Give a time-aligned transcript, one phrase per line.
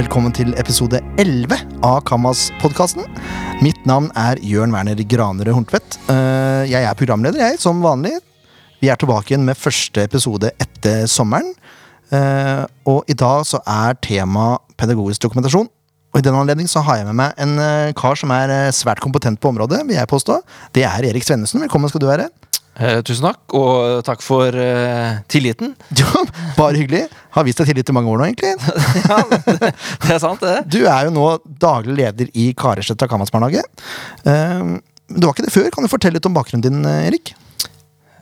[0.00, 3.04] velkommen til episode 11 av Kammas-podkasten.
[3.60, 5.98] Mitt navn er Jørn Werner Granerød Horntvedt.
[6.08, 8.14] Eh, Jeg er programleder, jeg, som vanlig.
[8.80, 11.52] Vi er tilbake igjen med første episode etter sommeren.
[12.10, 15.68] Eh, Og i dag så er tema pedagogisk dokumentasjon.
[16.10, 18.68] Og I den anledning så har jeg med meg en eh, kar som er eh,
[18.74, 19.84] svært kompetent på området.
[19.86, 20.40] vil jeg påstå.
[20.74, 21.62] Det er Erik Svennesen.
[21.62, 22.26] Velkommen skal du være.
[22.80, 25.74] Eh, tusen takk, og takk for eh, tilliten.
[26.00, 26.24] Jo,
[26.56, 27.04] bare hyggelig.
[27.36, 28.54] Har vist deg tillit i mange år nå, egentlig.
[29.04, 29.70] ja, det,
[30.06, 30.64] det er sant, det.
[30.70, 31.26] Du er jo nå
[31.62, 33.62] daglig leder i Karesletta Kammarsbarnehage.
[34.24, 34.64] Eh,
[35.10, 35.68] du var ikke det før.
[35.74, 37.36] Kan du fortelle litt om bakgrunnen din, eh, Erik?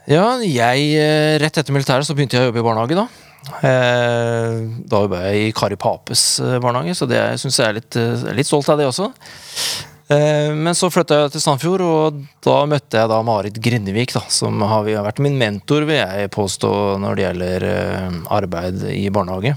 [0.09, 3.28] Ja, jeg Rett etter militæret så begynte jeg å jobbe i barnehage, da.
[3.63, 4.57] Eh,
[4.89, 8.27] da jobba jeg i Kari Papes eh, barnehage, så det syns jeg er litt, eh,
[8.37, 9.13] litt stolt av det også.
[10.09, 14.57] Men så flytta jeg til Sandfjord, og da møtte jeg da Marit Grindevik, da, som
[14.65, 16.71] har vært min mentor, vil jeg påstå,
[17.03, 17.67] når det gjelder
[18.33, 19.53] arbeid i barnehage.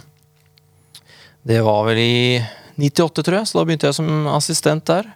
[1.48, 2.18] Det var vel i
[2.76, 5.08] 98, tror jeg, så da begynte jeg som assistent der.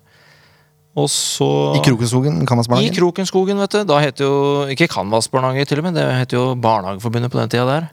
[0.96, 2.40] Og så I Krokenskogen
[2.80, 3.82] I Krokenskogen, vet du.
[3.92, 4.32] Da het jo
[4.72, 6.00] ikke Canvas-barnehage, til og med.
[6.00, 7.90] Det het jo Barnehageforbundet på den tida der.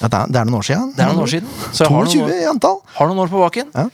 [0.00, 0.88] Ja, det, er, det er noen år siden.
[0.96, 1.52] Det er noen år siden.
[1.70, 2.80] Så jeg har noen, år- i antall.
[2.98, 3.70] har noen år på baken.
[3.74, 3.86] Ja.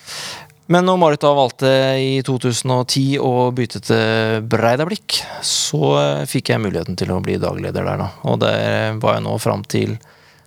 [0.72, 6.62] Men når Marit da valgte i 2010 å bytte til Breidablikk, så eh, fikk jeg
[6.62, 8.09] muligheten til å bli dagleder der, da.
[8.31, 9.97] Og der var jeg nå fram til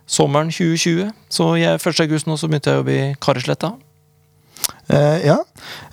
[0.08, 1.12] sommeren 2020.
[1.32, 2.02] Så jeg, 1.
[2.06, 3.74] august nå så begynte jeg å jobbe i Karrisletta.
[4.86, 5.36] Uh, ja.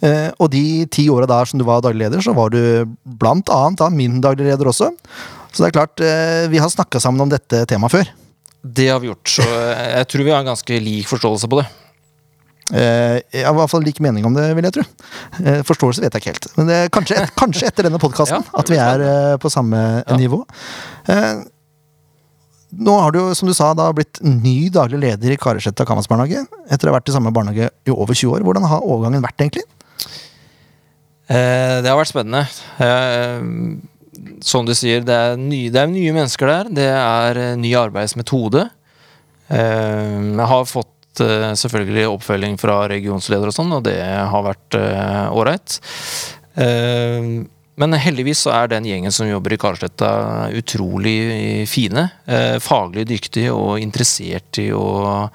[0.02, 3.50] Uh, og de ti åra der som du var daglig leder, så var du blant
[3.54, 4.92] annet da min daglig leder også.
[5.54, 8.14] Så det er klart, uh, vi har snakka sammen om dette temaet før.
[8.64, 11.60] Det har vi gjort, så eh, jeg tror vi har en ganske lik forståelse på
[11.60, 11.66] det.
[12.72, 14.84] Eh, jeg har i hvert fall lik mening om det, vil jeg tro.
[15.44, 16.48] Eh, forståelse vet jeg ikke helt.
[16.56, 19.52] Men det, er kanskje, et, kanskje etter denne podkasten Ja, at vi er eh, på
[19.52, 20.16] samme Ja.
[20.20, 20.40] nivå.
[22.74, 26.46] Nå har du som du sa, da blitt ny daglig leder i Karasjetta Kammarsbarnehage.
[26.72, 28.46] Etter å ha vært i samme barnehage i over 20 år.
[28.48, 29.68] Hvordan har overgangen vært, egentlig?
[31.28, 32.48] Det har vært spennende.
[34.44, 36.72] Som du sier, det er, nye, det er nye mennesker der.
[36.82, 38.68] Det er eh, ny arbeidsmetode.
[39.48, 44.78] Eh, jeg har fått eh, selvfølgelig oppfølging fra regionsleder og sånn, og det har vært
[45.34, 45.80] ålreit.
[47.74, 50.10] Men heldigvis så er den gjengen som jobber i Karlsletta
[50.54, 52.04] utrolig fine.
[52.62, 55.26] Faglig dyktige og interessert i å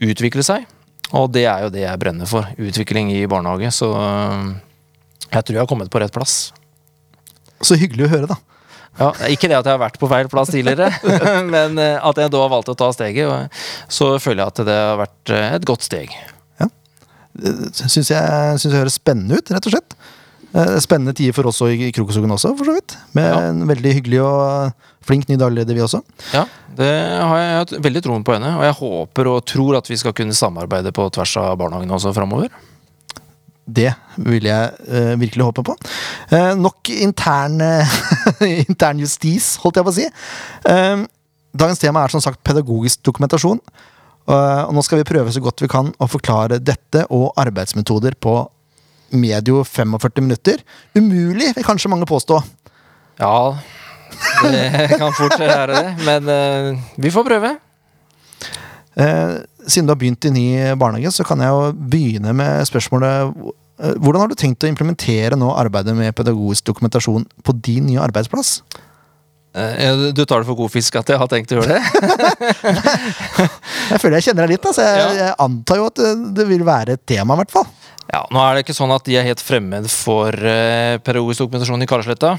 [0.00, 0.64] utvikle seg.
[1.12, 2.48] Og det er jo det jeg brenner for.
[2.56, 3.68] Utvikling i barnehage.
[3.76, 3.90] Så
[5.28, 6.54] jeg tror jeg har kommet på rett plass.
[7.66, 8.36] Så hyggelig å høre, da.
[8.96, 10.86] Ja, ikke det at jeg har vært på feil plass tidligere,
[11.54, 13.52] men eh, at jeg da har valgt å ta steget.
[13.92, 16.14] Så føler jeg at det har vært eh, et godt steg.
[17.76, 18.20] Syns jeg,
[18.56, 19.96] synes jeg høres spennende ut, rett og slett.
[20.56, 22.94] Eh, Spennende tider for oss i Krokoskogen også, for så vidt.
[23.18, 23.40] Med Ja.
[23.50, 24.72] en veldig hyggelig og
[25.04, 26.00] flink ny dagleder, vi også.
[26.32, 26.46] Ja,
[26.78, 26.88] det
[27.20, 30.16] har jeg hatt veldig troen på henne, og jeg håper og tror at vi skal
[30.16, 32.48] kunne samarbeide på tvers av barnehagene også framover.
[33.66, 33.90] Det
[34.22, 35.74] vil jeg uh, virkelig håpe på.
[36.30, 37.98] Uh, nok intern, uh,
[38.68, 40.06] intern justis, holdt jeg på å si.
[41.56, 43.60] Dagens tema er som sagt pedagogisk dokumentasjon.
[44.26, 48.34] Og nå skal vi prøve så godt vi kan å forklare dette og arbeidsmetoder på
[49.14, 50.60] medio 45 minutter.
[50.98, 52.40] Umulig, vil kanskje mange påstå.
[53.22, 53.54] Ja,
[54.42, 57.54] det kan fort være det, men vi får prøve.
[58.96, 59.34] Eh,
[59.66, 60.46] siden du har begynt i ny
[60.78, 63.14] barnehage, så kan jeg jo begynne med spørsmålet
[63.82, 68.02] eh, Hvordan har du tenkt å implementere nå arbeidet med pedagogisk dokumentasjon på din nye
[68.04, 68.50] arbeidsplass?
[69.56, 71.82] Eh, Du tar det for god fisk at jeg har tenkt å gjøre det?
[73.86, 75.10] Jeg føler jeg kjenner deg litt, da, så jeg, Ja.
[75.20, 75.98] jeg antar jo at
[76.34, 77.66] det, vil være et tema, i hvert fall.
[78.10, 81.84] Ja, Nå er det ikke sånn at de er helt fremmed for uh, pedagogisk dokumentasjon
[81.84, 82.32] i Karlsletta.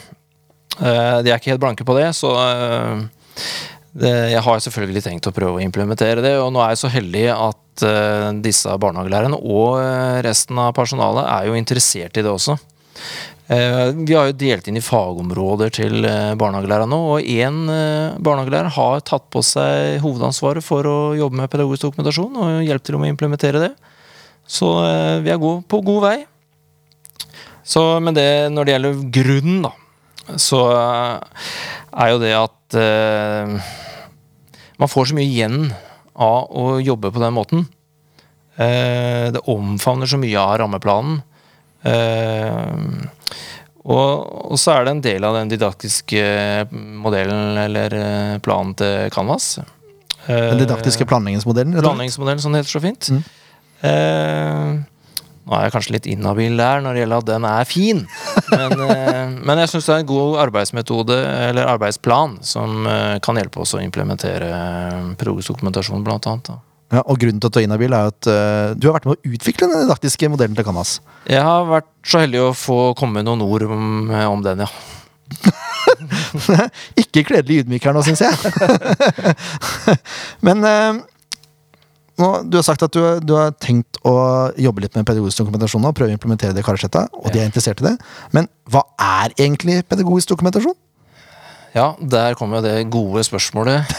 [0.76, 3.48] Uh, de er ikke helt blanke på det, så det,
[3.98, 6.36] jeg har selvfølgelig tenkt å prøve å implementere det.
[6.42, 11.26] Og nå er jeg så heldig at eh, disse barnehagelærerne og eh, resten av personalet
[11.26, 12.58] er jo interessert i det også.
[13.48, 18.18] Eh, vi har jo delt inn i fagområder til eh, barnehagelærerne nå, og én eh,
[18.20, 23.00] barnehagelærer har tatt på seg hovedansvaret for å jobbe med pedagogisk dokumentasjon og hjelpe til
[23.00, 23.72] med å implementere det.
[24.48, 24.68] Så
[25.26, 26.18] vi er på god vei.
[27.68, 29.74] Så, men det, når det gjelder grunnen, da,
[30.40, 32.78] så er jo det at
[34.78, 35.72] man får så mye igjen
[36.18, 37.66] av å jobbe på den måten.
[38.58, 41.22] Eh, det omfavner så mye av rammeplanen.
[41.86, 42.76] Eh,
[43.88, 46.24] og, så er det en del av den didaktiske
[46.74, 49.58] modellen eller eh, planen til Canvas.
[50.28, 51.78] Den didaktiske planleggingsmodellen.
[51.80, 53.12] Planleggingsmodellen, som det heter så fint.
[53.14, 54.82] Mm.
[55.48, 58.04] Eh, nå er jeg kanskje litt inhabil der når det gjelder at den er fin,
[58.52, 61.18] men, eh, men jeg syns det er en god arbeidsmetode
[61.48, 64.52] eller arbeidsplan som eh, kan hjelpe oss å implementere
[65.20, 66.52] progressdokumentasjon, blant annet.
[66.52, 66.60] Da.
[66.98, 69.18] Ja, og grunnen til at du er inhabil, er at uh, du har vært med
[69.18, 71.02] å utvikle den didaktiske modellen til Canvas.
[71.28, 74.70] Jeg har vært så heldig å få komme med noen ord om, om den, ja.
[77.04, 78.32] Ikke kledelig ydmyk her nå, syns jeg.
[80.48, 81.02] Men eh,
[82.18, 84.16] nå, du har sagt at du, du har tenkt å
[84.58, 87.50] jobbe litt med pedagogisk dokumentasjon nå, prøve å implementere det i Karlsletta, og de er
[87.50, 87.96] interessert i det.
[88.34, 90.76] Men hva er egentlig pedagogisk dokumentasjon?
[91.76, 93.86] Ja, der kommer jo det gode spørsmålet.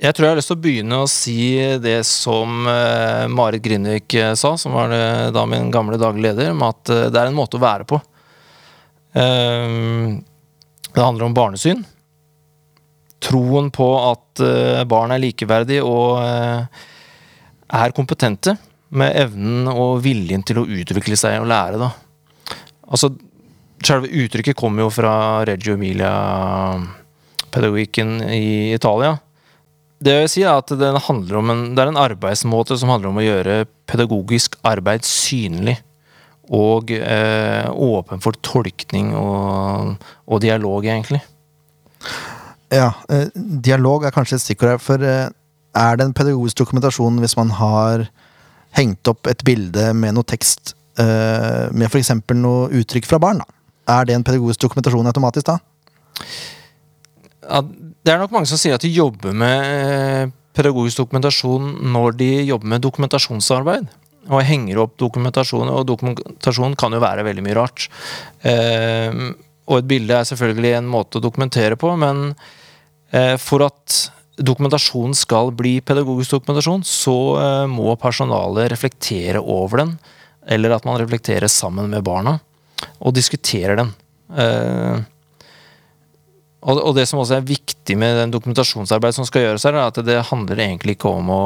[0.00, 1.40] Eh, jeg tror jeg har lyst til å begynne å si
[1.84, 4.94] det som eh, Marit Grindvik eh, sa, som var
[5.34, 8.00] da min gamle daglig leder, om at det er en måte å være på.
[9.12, 11.84] Det handler om barnesyn.
[13.20, 16.64] Troen på at eh, barn er likeverdige og eh,
[17.80, 18.56] er kompetente,
[18.90, 21.90] med evnen og viljen til å utvikle seg og lære, da.
[22.90, 23.10] Altså,
[23.86, 29.18] selve uttrykket kommer jo fra Reggio Emilia-pedagogikken i Italia.
[30.00, 30.96] Det jeg vil si er at det, en,
[31.76, 35.76] det er en arbeidsmåte som handler om å gjøre pedagogisk arbeid synlig.
[36.50, 39.94] Og eh, åpen for tolkning og,
[40.26, 41.20] og dialog, egentlig.
[42.70, 45.30] Ja, eh, dialog er kanskje et stikkord her, for eh,
[45.74, 48.06] er det en pedagogisk dokumentasjon hvis man har
[48.78, 52.12] hengt opp et bilde med noe tekst eh, med f.eks.
[52.38, 53.42] noe uttrykk fra barn?
[53.42, 53.58] da?
[53.90, 55.56] Er det en pedagogisk dokumentasjon automatisk da?
[57.48, 62.30] Ja, det er nok mange som sier at de jobber med pedagogisk dokumentasjon når de
[62.52, 63.90] jobber med dokumentasjonsarbeid.
[64.30, 67.88] Og henger opp dokumentasjon, og dokumentasjon kan jo være veldig mye rart.
[68.46, 69.22] Eh,
[69.70, 72.34] og et bilde er selvfølgelig en måte å dokumentere på, men
[73.10, 73.96] for at
[74.40, 79.94] dokumentasjonen skal bli pedagogisk dokumentasjon, så eh, må personalet reflektere over den,
[80.48, 82.38] eller at man reflekterer sammen med barna,
[83.00, 83.92] og diskuterer den.
[84.32, 85.02] Eh,
[86.60, 90.00] og, det som også er viktig med den dokumentasjonsarbeidet som skal gjøres her, er at
[90.04, 91.44] det handler egentlig ikke om å,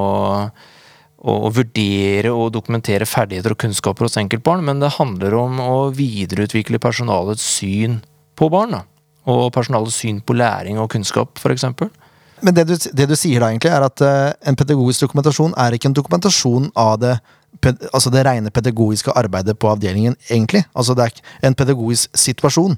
[1.23, 6.83] å vurdere og dokumentere ferdigheter og kunnskaper hos enkeltbarn, men det handler om å videreutvikle
[6.83, 8.01] personalets syn
[8.35, 8.75] på barn.
[8.75, 8.83] Da.
[9.31, 11.65] Og personalets syn på læring og kunnskap, f.eks.
[12.45, 15.77] Men det du, det du sier da egentlig, er at uh, en pedagogisk dokumentasjon er
[15.77, 17.15] ikke en dokumentasjon av det
[17.63, 20.65] ped, altså det rene pedagogiske arbeidet på avdelingen, egentlig.
[20.75, 22.77] Altså det er ikke en pedagogisk situasjon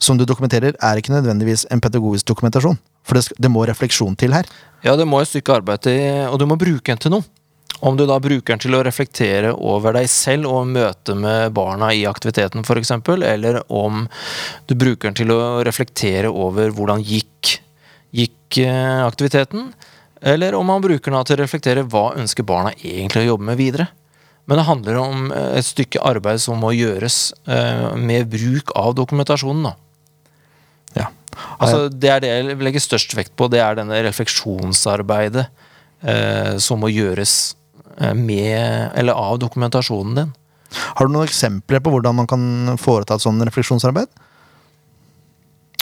[0.00, 2.78] som du dokumenterer, er ikke nødvendigvis en pedagogisk dokumentasjon.
[3.04, 4.48] For det, det må refleksjon til her.
[4.84, 7.24] Ja, det må et stykke arbeid til, og du må bruke en til noe.
[7.80, 11.88] Om du da bruker den til å reflektere over deg selv og møte med barna
[11.96, 12.92] i aktiviteten f.eks.,
[13.24, 14.04] eller om
[14.68, 17.56] du bruker den til å reflektere over hvordan gikk,
[18.12, 19.70] gikk eh, aktiviteten,
[20.20, 23.60] eller om man bruker den til å reflektere hva ønsker barna egentlig å jobbe med
[23.60, 23.88] videre.
[24.44, 28.92] Men det handler om eh, et stykke arbeid som må gjøres eh, med bruk av
[28.98, 29.70] dokumentasjonen.
[29.70, 29.76] da.
[30.98, 31.08] Ja.
[31.62, 33.48] Altså, det er det jeg legger størst vekt på.
[33.48, 35.46] Det er denne refleksjonsarbeidet
[36.02, 37.54] eh, som må gjøres
[38.16, 40.32] med eller av dokumentasjonen din.
[40.70, 42.42] Har du noen eksempler på hvordan man kan
[42.80, 44.10] foreta et sånt refleksjonsarbeid?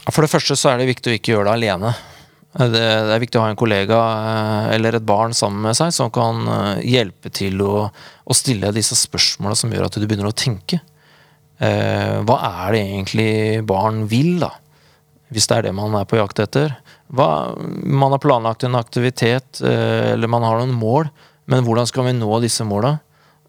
[0.08, 1.92] For det første så er det viktig å ikke gjøre det alene.
[2.58, 5.92] Det, det er viktig å ha en kollega eh, eller et barn sammen med seg
[5.94, 10.30] som kan eh, hjelpe til å, å stille disse spørsmåla som gjør at du begynner
[10.30, 10.80] å tenke.
[11.60, 13.30] Eh, hva er det egentlig
[13.68, 14.54] barn vil, da?
[15.28, 16.72] Hvis det er det man er på jakt etter.
[17.12, 21.12] Hva, man har planlagt en aktivitet, eh, eller man har noen mål,
[21.48, 22.98] men hvordan skal vi nå disse måla?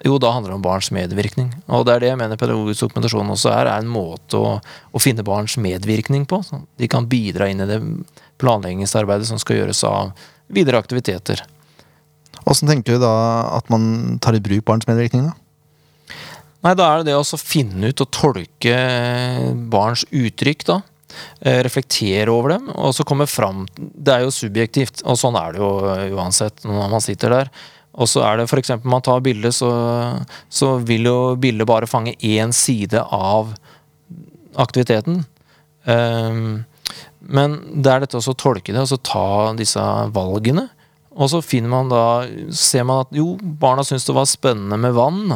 [0.05, 1.49] Jo, da handler det om barns medvirkning.
[1.67, 5.01] Og det er det jeg mener pedagogisk dokumentasjon også er, er en måte å, å
[5.03, 6.39] finne barns medvirkning på.
[6.47, 7.81] Så de kan bidra inn i det
[8.39, 10.13] planleggingsarbeidet som skal gjøres av
[10.47, 11.43] videre aktiviteter.
[12.47, 13.13] Åssen tenker du da
[13.57, 15.27] at man tar i bruk barns medvirkning?
[15.27, 16.15] da?
[16.63, 18.77] Nei, da er det det å finne ut og tolke
[19.71, 20.79] barns uttrykk, da.
[21.41, 25.55] Eh, Reflektere over dem, og så komme fram Det er jo subjektivt, og sånn er
[25.55, 25.69] det jo
[26.19, 27.51] uansett når man sitter der.
[27.99, 28.71] Og så er det f.eks.
[28.87, 29.69] man tar bilde, så,
[30.47, 33.51] så vil jo bildet bare fange én side av
[34.59, 35.25] aktiviteten.
[35.83, 36.63] Um,
[37.19, 39.27] men det er dette også å tolke det, og så ta
[39.59, 39.83] disse
[40.15, 40.69] valgene.
[41.19, 42.03] Og så finner man da
[42.55, 45.35] Ser man at jo, barna syns det var spennende med vann.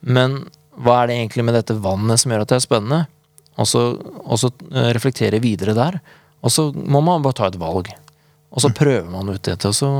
[0.00, 0.44] Men
[0.80, 3.00] hva er det egentlig med dette vannet som gjør at det er spennende?
[3.60, 3.82] Og så,
[4.24, 5.98] og så eh, reflektere videre der.
[6.40, 7.90] Og så må man bare ta et valg.
[8.50, 9.90] Og så prøver man ut dette, og så,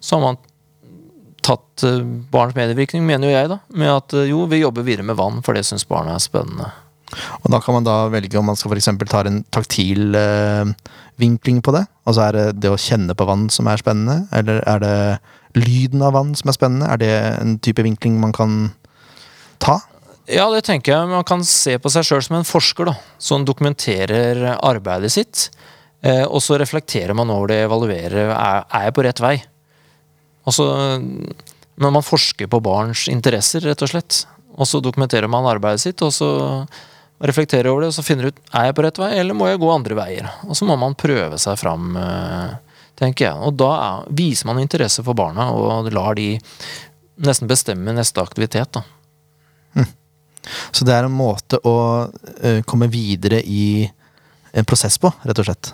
[0.00, 0.38] så har man
[1.50, 3.58] tatt eh, barns medvirkning, mener jo jeg, da.
[3.76, 6.70] Med at eh, jo, vi jobber videre med vann, for det syns barna er spennende.
[7.42, 10.70] Og da kan man da velge om man skal eksempel ta en taktil eh,
[11.20, 11.84] vinkling på det.
[12.06, 14.96] Altså er det det å kjenne på vann som er spennende, eller er det
[15.58, 16.90] lyden av vann som er spennende?
[16.90, 18.60] Er det en type vinkling man kan
[19.62, 19.80] ta?
[20.30, 21.10] Ja, det tenker jeg.
[21.10, 22.94] Man kan se på seg sjøl som en forsker, da.
[23.18, 25.48] Som dokumenterer arbeidet sitt.
[26.06, 28.30] Eh, og så reflekterer man over det, evaluerer.
[28.30, 29.36] Er, er jeg på rett vei?
[30.50, 30.66] Og så
[31.80, 34.24] Men man forsker på barns interesser, rett og slett.
[34.60, 36.28] Og så dokumenterer man arbeidet sitt, og så
[37.24, 39.60] reflekterer over det, og så finner ut er jeg på rett vei, eller må jeg
[39.62, 40.28] gå andre veier.
[40.44, 43.46] Og så må man prøve seg fram, eh, tenker jeg.
[43.48, 46.34] Og da er, viser man interesse for barna, og lar de
[47.24, 48.76] nesten bestemme neste aktivitet.
[48.76, 48.84] da.
[50.72, 51.76] Så det er en måte å
[52.40, 53.84] eh, komme videre i
[54.52, 55.72] en prosess på, rett og slett.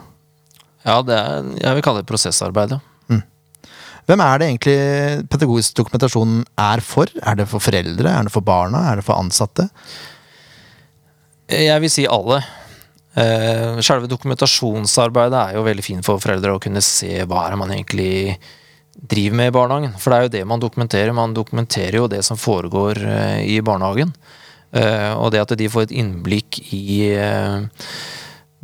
[0.87, 2.76] Ja, det er, jeg vil kalle det prosessarbeid.
[2.76, 2.95] ja.
[4.06, 4.76] Hvem er det egentlig
[5.32, 7.10] pedagogisk dokumentasjon er for?
[7.26, 8.12] Er det for foreldre?
[8.12, 8.84] Er det for barna?
[8.92, 9.66] Er det for ansatte?
[11.50, 12.38] Jeg vil si alle.
[13.16, 17.60] Eh, Selve dokumentasjonsarbeidet er jo veldig fint for foreldre å kunne se hva er det
[17.62, 18.14] man egentlig
[18.96, 19.94] driver med i barnehagen.
[20.00, 21.14] For det er jo det man dokumenterer.
[21.16, 24.14] Man dokumenterer jo det som foregår eh, i barnehagen.
[24.76, 27.66] Eh, og det at de får et innblikk i eh,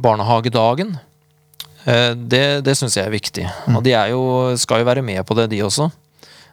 [0.02, 1.11] barnehagedagen, eh,
[1.84, 3.44] det, det syns jeg er viktig.
[3.72, 4.22] Og de er jo,
[4.60, 5.88] skal jo være med på det, de også.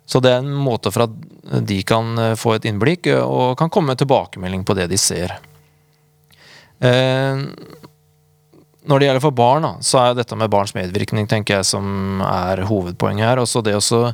[0.09, 3.57] Så det er en måte for at de kan eh, få et innblikk eh, og
[3.59, 5.35] kan komme med tilbakemelding på det de ser.
[6.81, 7.43] Eh,
[8.89, 12.23] når det gjelder for barn, da, så er dette med barns medvirkning tenker jeg, som
[12.25, 13.41] er hovedpoenget her.
[13.43, 14.09] Også det å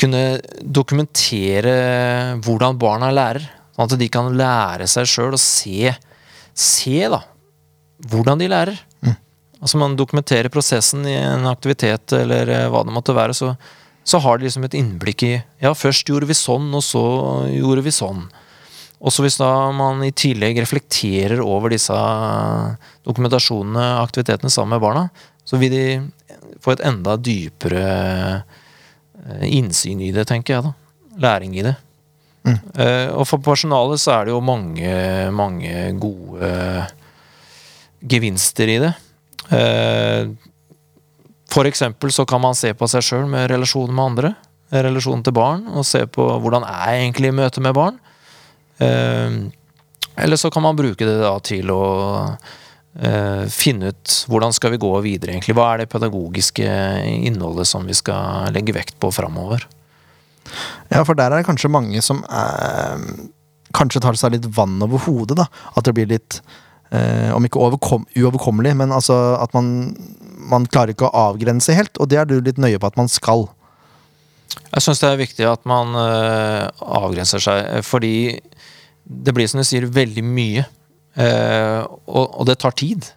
[0.00, 0.22] kunne
[0.64, 1.74] dokumentere
[2.40, 3.44] hvordan barna lærer.
[3.76, 5.92] Sånn at de kan lære seg sjøl og se,
[6.56, 7.20] se da,
[8.08, 8.80] hvordan de lærer.
[9.60, 13.54] Altså Man dokumenterer prosessen i en aktivitet eller eh, hva det måtte være, så,
[14.04, 17.02] så har de liksom et innblikk i Ja, først gjorde vi sånn, og så
[17.52, 18.24] gjorde vi sånn.
[19.00, 21.96] Og så hvis da man i tillegg reflekterer over disse
[23.06, 25.06] dokumentasjonene, aktivitetene sammen med barna,
[25.44, 25.84] så vil de
[26.60, 27.84] få et enda dypere
[28.40, 30.68] eh, innsyn i det, tenker jeg.
[30.68, 31.20] da.
[31.20, 31.76] Læring i det.
[32.48, 34.92] Eh, og for personalet så er det jo mange,
[35.36, 36.50] mange gode
[38.00, 38.92] gevinster i det.
[39.50, 40.30] Eh,
[41.50, 44.34] for eksempel så kan man se på seg sjøl med relasjoner med andre.
[44.70, 47.98] Relasjonen til barn, og se på hvordan er egentlig i møte med barn.
[48.78, 49.40] Eh,
[50.20, 51.82] eller så kan man bruke det da til å
[52.98, 55.56] eh, finne ut hvordan skal vi gå videre, egentlig.
[55.58, 56.70] Hva er det pedagogiske
[57.26, 59.66] innholdet som vi skal legge vekt på framover?
[60.90, 63.06] Ja, for der er det kanskje mange som eh,
[63.76, 65.48] kanskje tar seg litt vann over hodet, da.
[65.74, 66.40] At det blir litt
[66.94, 69.94] eh, Om ikke uoverkommelig, men altså at man,
[70.50, 71.96] man klarer ikke å avgrense helt.
[72.00, 73.48] Og det er du litt nøye på at man skal.
[74.70, 78.14] Jeg syns det er viktig at man eh, avgrenser seg, eh, fordi
[79.10, 80.66] det blir, som du sier, veldig mye.
[81.18, 83.10] Eh, og, og det tar tid.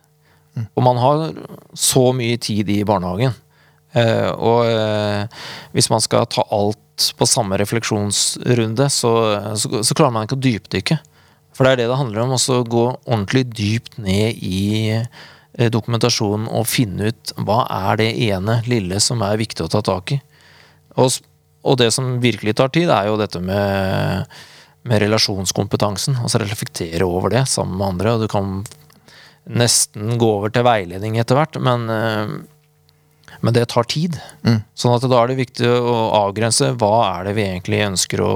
[0.74, 1.32] Og man har
[1.78, 3.34] så mye tid i barnehagen.
[3.94, 5.42] Eh, og eh,
[5.74, 6.80] hvis man skal ta alt
[7.18, 9.14] på samme refleksjonsrunde, så,
[9.58, 11.00] så, så klarer man ikke å dypdykke.
[11.54, 16.50] For det er det det handler om, å gå ordentlig dypt ned i eh, dokumentasjonen
[16.50, 20.20] og finne ut hva er det ene lille som er viktig å ta tak i.
[20.98, 21.20] Og,
[21.66, 24.26] og det som virkelig tar tid, er jo dette med,
[24.90, 26.18] med relasjonskompetansen.
[26.22, 28.16] Altså reflektere over det sammen med andre.
[28.16, 28.64] Og du kan
[29.44, 34.18] nesten gå over til veiledning etter hvert, men, eh, men det tar tid.
[34.42, 34.62] Mm.
[34.74, 38.34] Sånn at da er det viktig å avgrense hva er det vi egentlig ønsker å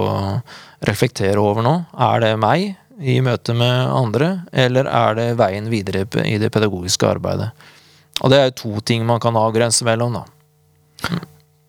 [0.86, 1.80] reflektere over nå.
[2.10, 7.10] Er det meg i møte med andre, eller er det veien videre i det pedagogiske
[7.10, 7.52] arbeidet?
[8.24, 10.24] Og det er jo to ting man kan avgrense mellom, da.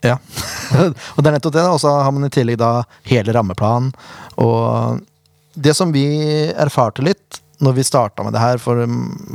[0.07, 0.17] Ja.
[1.15, 1.67] og det er nettopp det.
[1.69, 2.73] Og så har man i tillegg da
[3.09, 3.93] hele rammeplanen.
[4.41, 5.03] Og
[5.59, 6.07] det som vi
[6.55, 8.85] erfarte litt når vi starta med det her for,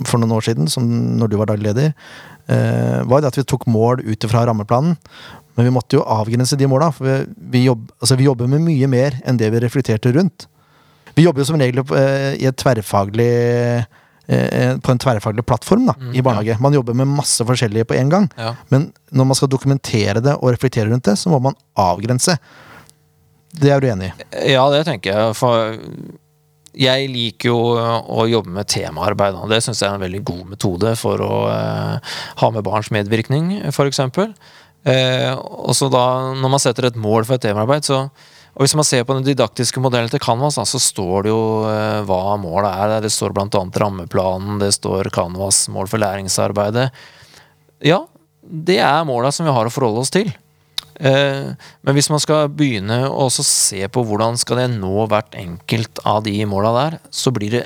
[0.08, 0.86] for noen år siden, som
[1.20, 1.92] når du var daglig leder,
[2.48, 4.96] eh, var det at vi tok mål ut fra rammeplanen.
[5.54, 7.18] Men vi måtte jo avgrense de måla, for vi,
[7.54, 10.48] vi, jobb, altså vi jobber med mye mer enn det vi reflekterte rundt.
[11.16, 13.30] Vi jobber jo som regel eh, i et tverrfaglig
[14.28, 16.58] eh, på en tverrfaglig plattform da, Mm, i barnehage.
[16.64, 18.30] Man jobber med masse forskjellige på en gang.
[18.40, 18.56] Ja.
[18.74, 22.38] Men når man skal dokumentere det og reflektere rundt det, så må man avgrense.
[23.54, 24.54] Det er du enig i?
[24.56, 25.36] Ja, det tenker jeg.
[25.38, 25.76] For
[26.74, 29.38] jeg liker jo å jobbe med temaarbeid.
[29.52, 33.60] Det syns jeg er en veldig god metode for å eh, ha med barns medvirkning,
[33.70, 34.00] f.eks.
[34.84, 38.08] Eh, og så da, når man setter et mål for et temaarbeid, så
[38.54, 41.44] og Hvis man ser på den didaktiske modellen til Canvas, da, så står det jo
[41.66, 42.92] eh, hva målet er.
[43.02, 43.48] Det står bl.a.
[43.50, 46.92] rammeplanen, det står Canvas mål for læringsarbeidet.
[47.82, 48.04] Ja,
[48.44, 50.30] det er måla som vi har å forholde oss til.
[51.02, 51.50] Eh,
[51.82, 56.22] men hvis man skal begynne å se på hvordan skal jeg nå hvert enkelt av
[56.28, 57.66] de måla der, så blir det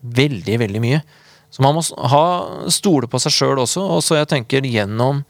[0.00, 1.02] veldig, veldig mye.
[1.50, 2.24] Så man må ha,
[2.70, 3.82] stole på seg sjøl også.
[3.96, 5.24] Og så jeg tenker gjennom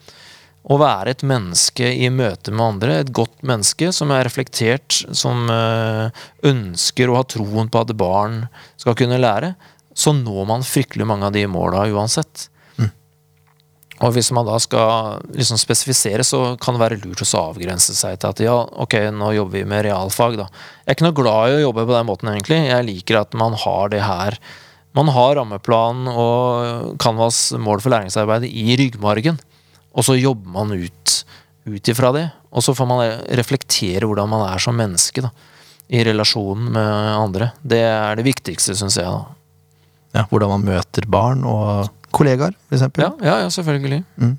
[0.60, 5.48] å være et menneske i møte med andre, et godt menneske som er reflektert, som
[5.50, 8.42] eh, ønsker å ha troen på at barn
[8.80, 9.54] skal kunne lære,
[9.96, 12.50] så når man fryktelig mange av de måla uansett.
[14.00, 18.16] Og hvis man da skal liksom spesifisere, så kan det være lurt å avgrense seg
[18.16, 20.46] til at ja, ok, nå jobber vi med realfag, da.
[20.84, 22.62] Jeg er ikke noe glad i å jobbe på den måten, egentlig.
[22.70, 24.40] Jeg liker at man har det her
[24.96, 29.36] Man har rammeplan og Canvas mål for læringsarbeidet i ryggmargen,
[29.90, 31.20] og så jobber man ut
[31.64, 32.26] ut ifra det.
[32.50, 33.02] Og så får man
[33.38, 35.32] reflektere hvordan man er som menneske, da.
[35.90, 37.50] I relasjonen med andre.
[37.66, 39.10] Det er det viktigste, syns jeg.
[39.10, 40.20] da.
[40.20, 42.86] Ja, hvordan man møter barn og kollegaer, f.eks.
[42.98, 44.04] Ja, ja, ja, selvfølgelig.
[44.18, 44.36] Mm.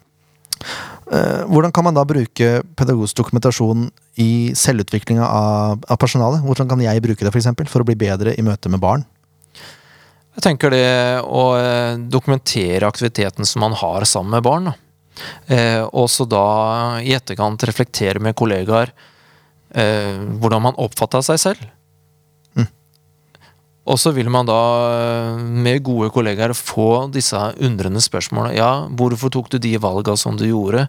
[1.12, 3.90] Eh, hvordan kan man da bruke pedagogisk dokumentasjon
[4.24, 6.44] i selvutviklinga av, av personalet?
[6.46, 9.04] Hvordan kan jeg bruke det for, eksempel, for å bli bedre i møte med barn?
[10.38, 10.88] Jeg tenker det
[11.28, 14.72] å eh, dokumentere aktiviteten som man har sammen med barn.
[14.72, 14.78] Da.
[15.48, 16.46] Eh, og så da
[17.04, 18.94] i etterkant reflektere med kollegaer
[19.76, 21.70] eh, hvordan man oppfatta seg selv.
[23.90, 24.60] Og så vil man da,
[25.42, 28.58] med gode kollegaer, få disse undrende spørsmålene.
[28.60, 30.86] Ja, hvorfor tok du de valga som du gjorde?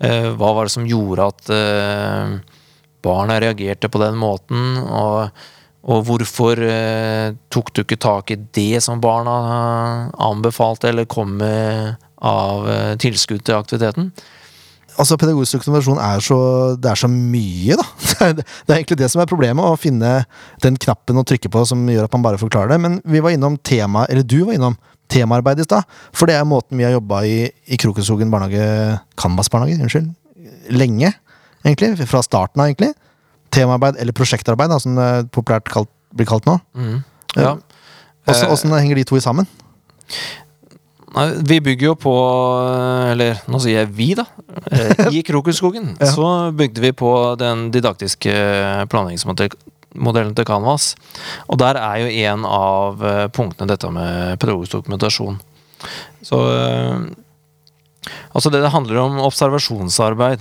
[0.00, 2.32] Eh, hva var det som gjorde at eh,
[3.04, 4.78] barna reagerte på den måten?
[4.80, 5.44] Og,
[5.92, 9.36] og hvorfor eh, tok du ikke tak i det som barna
[10.16, 12.68] anbefalte eller kom med av
[13.02, 14.12] tilskudd til aktiviteten?
[15.00, 16.38] altså Pedagogisk dokumentasjon er så,
[16.80, 17.86] det er så mye, da.
[18.32, 20.22] Det er egentlig det som er problemet, å finne
[20.62, 22.80] den knappen å trykke på som gjør at man bare forklarer det.
[22.84, 24.76] Men vi var innom tema, eller du var innom
[25.12, 25.88] temaarbeid i stad.
[26.16, 30.12] For det er måten vi har jobba i, i Krokenskogen barnehage, Canvas barnehage, unnskyld,
[30.72, 31.12] lenge.
[31.64, 32.92] egentlig, Fra starten av, egentlig.
[33.52, 36.58] Temaarbeid, eller prosjektarbeid, da, som det populært kalt, blir kalt nå.
[36.76, 37.02] Mm.
[37.36, 37.56] Ja.
[38.30, 39.48] Åssen henger de to sammen?
[41.48, 42.12] Vi bygger jo på
[43.12, 44.24] Eller nå sier jeg vi, da.
[44.72, 46.08] Eh, I Krokusskogen ja.
[46.14, 46.26] så
[46.56, 48.32] bygde vi på den didaktiske
[48.92, 50.92] planleggingsmodellen til Canvas.
[51.52, 55.40] Og der er jo en av eh, punktene dette med pedagogisk dokumentasjon.
[56.24, 57.12] Så eh,
[58.32, 60.40] Altså, det, det handler om observasjonsarbeid.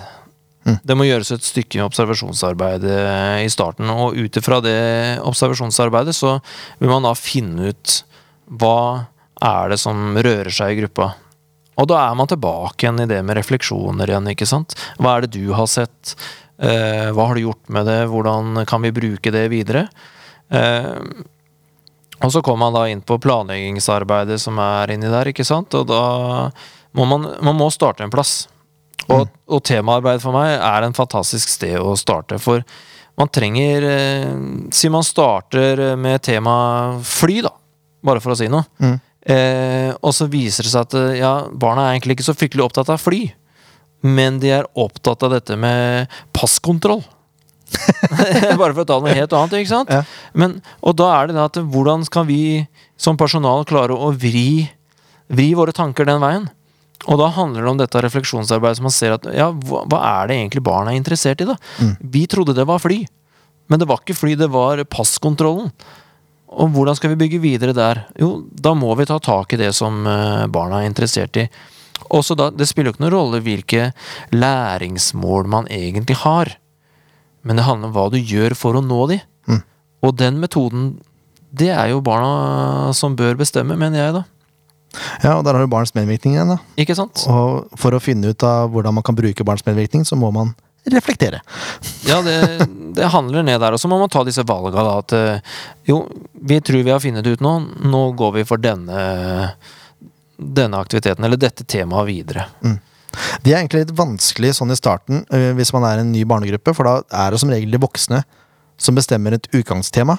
[0.66, 0.78] Mm.
[0.82, 2.88] Det må gjøres et stykke observasjonsarbeid
[3.46, 6.40] i starten, og ut ifra det observasjonsarbeidet så
[6.80, 8.00] vil man da finne ut
[8.50, 8.80] hva
[9.42, 11.12] er det som rører seg i gruppa?
[11.82, 14.76] Og da er man tilbake igjen i det med refleksjoner igjen, ikke sant.
[15.02, 16.16] Hva er det du har sett?
[16.62, 18.02] Eh, hva har du gjort med det?
[18.12, 19.88] Hvordan kan vi bruke det videre?
[20.54, 21.00] Eh,
[22.22, 25.74] og så kommer man da inn på planleggingsarbeidet som er inni der, ikke sant.
[25.74, 26.04] Og da
[26.98, 28.46] må man, man må starte en plass.
[29.08, 29.38] Og, mm.
[29.50, 32.38] og temaarbeid for meg er en fantastisk sted å starte.
[32.42, 32.62] For
[33.18, 34.28] man trenger eh,
[34.76, 37.56] Si man starter med tema fly, da.
[38.06, 38.68] Bare for å si noe.
[38.82, 39.00] Mm.
[39.30, 42.66] Eh, og så viser det seg at eh, ja, barna er egentlig ikke så fryktelig
[42.66, 43.28] opptatt av fly.
[44.02, 47.04] Men de er opptatt av dette med passkontroll.
[48.60, 49.60] Bare for å ta noe helt annet.
[49.62, 49.92] ikke sant?
[49.94, 50.02] Ja.
[50.34, 52.42] Men, og da er det da at hvordan skal vi
[53.00, 54.66] som personal klare å vri,
[55.32, 56.50] vri våre tanker den veien?
[57.10, 60.30] Og da handler det om dette refleksjonsarbeidet som man ser at ja, hva, hva er
[60.30, 61.50] det egentlig barna er interessert i?
[61.50, 61.56] da?
[61.82, 61.96] Mm.
[62.14, 63.00] Vi trodde det var fly,
[63.72, 65.72] men det var ikke fly, det var passkontrollen.
[66.52, 68.06] Og hvordan skal vi bygge videre der?
[68.20, 71.46] Jo, da må vi ta tak i det som eh, barna er interessert i.
[72.12, 73.92] Også da, Det spiller jo ikke noen rolle hvilke
[74.36, 76.58] læringsmål man egentlig har,
[77.48, 79.22] men det handler om hva du gjør for å nå de.
[79.48, 79.62] Mm.
[80.04, 80.92] Og den metoden,
[81.56, 84.24] det er jo barna som bør bestemme, mener jeg, da.
[85.24, 86.60] Ja, og der har du barns medvirkning igjen, da.
[86.82, 87.24] Ikke sant?
[87.32, 90.52] Og for å finne ut av hvordan man kan bruke barns medvirkning, så må man
[90.86, 91.42] reflektere.
[92.06, 93.76] Ja, det, det, handler ned der.
[93.76, 94.86] Og så må man ta disse valgene.
[94.86, 95.58] Da, at eh,
[95.90, 97.54] jo, vi tror vi har funnet det ut nå.
[97.92, 99.02] Nå går vi for denne,
[100.38, 102.48] denne aktiviteten, eller dette temaet, videre.
[102.66, 102.80] Mm.
[103.44, 106.74] Det er egentlig litt vanskelig sånn i starten eh, hvis man er en ny barnegruppe,
[106.78, 108.22] for da er det som regel de voksne
[108.82, 110.18] som bestemmer et utgangstema.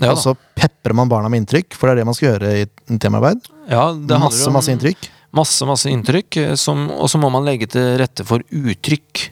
[0.00, 2.52] Ja, og så peprer man barna med inntrykk, for det er det man skal gjøre
[2.62, 3.50] i temaarbeid.
[3.68, 5.10] Ja, masse, masse inntrykk.
[5.36, 9.28] Masse, masse inntrykk, eh, som, og så må man legge til rette for uttrykk.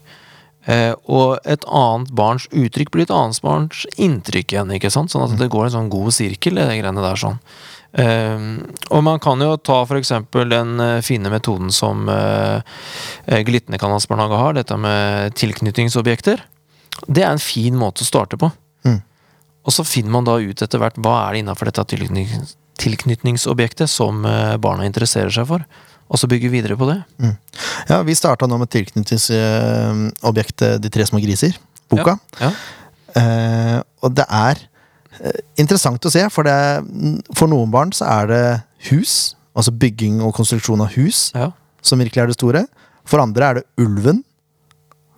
[0.68, 4.74] Eh, og et annet barns uttrykk blir et annet barns inntrykk igjen.
[4.76, 5.12] ikke sant?
[5.12, 7.16] Sånn at det går en sånn god sirkel i de greiene der.
[7.16, 7.38] sånn.
[7.98, 8.44] Eh,
[8.92, 10.12] og man kan jo ta f.eks.
[10.52, 12.60] den eh, fine metoden som eh
[13.48, 16.44] Glitne kanalsbarnehage har, dette med tilknytningsobjekter.
[17.06, 18.50] Det er en fin måte å starte på.
[18.84, 19.00] Mm.
[19.64, 21.84] Og så finner man da ut etter hvert hva er det innafor dette
[22.78, 24.22] tilknytningsobjektet som
[24.60, 25.64] barna interesserer seg for
[26.08, 26.98] og så bygge videre på det.
[27.20, 27.36] Mm.
[27.90, 31.52] Ja, vi starta nå med tilknytningsobjektet De tre små griser,
[31.92, 32.14] boka.
[32.40, 32.50] Ja, ja.
[33.18, 34.56] Eh, og det er
[35.18, 36.58] eh, interessant å se, for, det,
[37.36, 38.44] for noen barn så er det
[38.90, 39.12] hus,
[39.58, 41.48] altså bygging og konstruksjon av hus, ja.
[41.82, 42.62] som virkelig er det store.
[43.08, 44.18] For andre er det ulven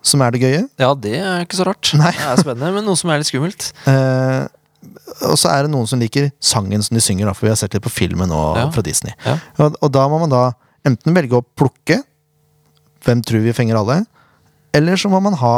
[0.01, 0.63] som er det gøye.
[0.81, 1.85] Ja, det er ikke så rart.
[1.99, 2.13] Nei.
[2.15, 3.61] Det er spennende, men noe som er litt skummelt.
[3.89, 4.43] Eh,
[5.27, 7.59] og så er det noen som liker sangen som de synger, da, for vi har
[7.59, 8.65] sett litt på filmen nå ja.
[8.73, 9.13] fra Disney.
[9.27, 9.35] Ja.
[9.59, 10.43] Og, og, da må man da
[10.87, 12.01] enten velge å plukke
[13.05, 14.03] hvem tror vi fenger alle?
[14.77, 15.55] Eller så må man ha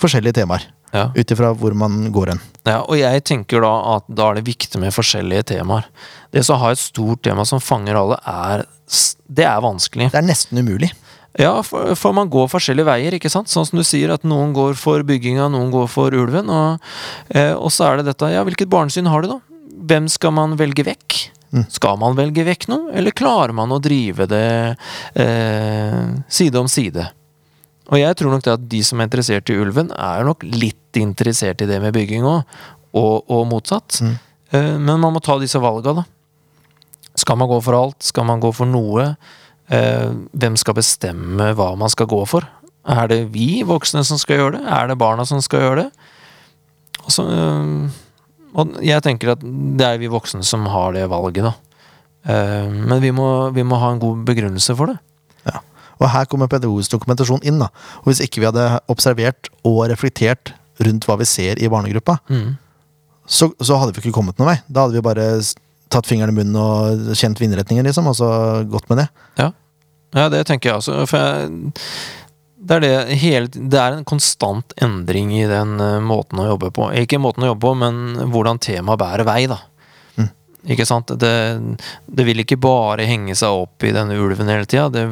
[0.00, 0.64] forskjellige temaer.
[0.90, 1.10] Ja.
[1.14, 2.40] Ut ifra hvor man går hen.
[2.66, 5.86] Ja, og jeg tenker da at da er det viktig med forskjellige temaer.
[6.34, 8.64] Det å ha et stort tema som fanger alle, er,
[9.30, 10.10] det er vanskelig.
[10.10, 10.90] Det er nesten umulig.
[11.38, 13.52] Ja, for, for man går forskjellige veier, ikke sant?
[13.52, 16.50] Sånn som du sier, at noen går for bygginga, noen går for ulven.
[16.50, 16.90] Og,
[17.30, 19.38] eh, og så er det dette, ja, hvilket barnesyn har du da?
[19.90, 21.20] Hvem skal man velge vekk?
[21.50, 21.64] Mm.
[21.72, 24.76] Skal man velge vekk noe, eller klarer man å drive det
[25.18, 27.08] eh, side om side?
[27.90, 30.98] Og jeg tror nok det at de som er interessert i ulven, er nok litt
[31.00, 32.56] interessert i det med bygging òg,
[32.94, 33.98] og, og motsatt.
[34.02, 34.16] Mm.
[34.54, 36.06] Eh, men man må ta disse valga, da.
[37.18, 37.98] Skal man gå for alt?
[38.06, 39.10] Skal man gå for noe?
[39.70, 42.46] Eh, hvem skal bestemme hva man skal gå for?
[42.90, 44.62] Er det vi voksne som skal gjøre det?
[44.70, 46.06] Er det barna som skal gjøre det?
[47.02, 47.90] Og, så, eh,
[48.54, 51.52] og jeg tenker at det er vi voksne som har det valget, da.
[52.26, 54.98] Eh, men vi må, vi må ha en god begrunnelse for det.
[55.46, 55.60] Ja.
[56.00, 57.58] Og her kommer pedagogisk dokumentasjon inn.
[57.62, 57.68] da.
[58.02, 62.56] Og Hvis ikke vi hadde observert og reflektert rundt hva vi ser i barnegruppa, Mm.
[63.26, 64.58] så, så hadde vi ikke kommet noen vei.
[64.68, 65.26] Da hadde vi bare
[65.90, 68.28] tatt fingeren i munnen og kjent vindretningen, liksom, og så
[68.70, 69.08] gått med det.
[70.14, 71.06] Ja, det tenker jeg også.
[71.06, 71.70] For jeg,
[72.60, 76.68] det, er det, hele, det er en konstant endring i den eh, måten å jobbe
[76.76, 76.90] på.
[77.00, 79.56] Ikke måten å jobbe på, men hvordan temaet bærer vei, da.
[80.20, 80.28] Mm.
[80.74, 81.14] Ikke sant?
[81.20, 81.32] Det,
[82.04, 84.90] det vil ikke bare henge seg opp i denne ulven hele tida.
[84.92, 85.06] Det,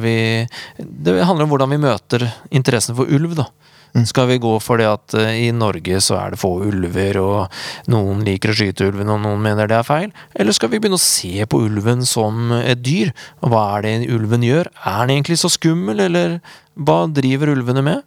[0.77, 3.49] det handler om hvordan vi møter interessen for ulv, da.
[3.95, 4.05] Mm.
[4.09, 7.91] Skal vi gå for det at uh, i Norge så er det få ulver, og
[7.91, 10.11] noen liker å skyte ulven, og noen mener det er feil?
[10.39, 13.13] Eller skal vi begynne å se på ulven som et dyr?
[13.43, 14.69] Og hva er det ulven gjør?
[14.83, 16.39] Er den egentlig så skummel, eller
[16.79, 18.05] hva driver ulvene med?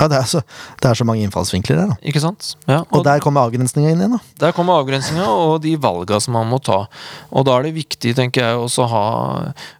[0.00, 0.40] Ja, det er så,
[0.80, 1.90] det er så mange innfallsvinkler her.
[1.92, 1.96] da.
[2.08, 2.54] Ikke sant?
[2.64, 4.14] Ja, Og der kommer avgrensninga inn igjen.
[4.16, 4.20] da.
[4.46, 6.86] Der kommer avgrensninga og de valga som man må ta.
[7.30, 9.04] Og da er det viktig, tenker jeg, også å ha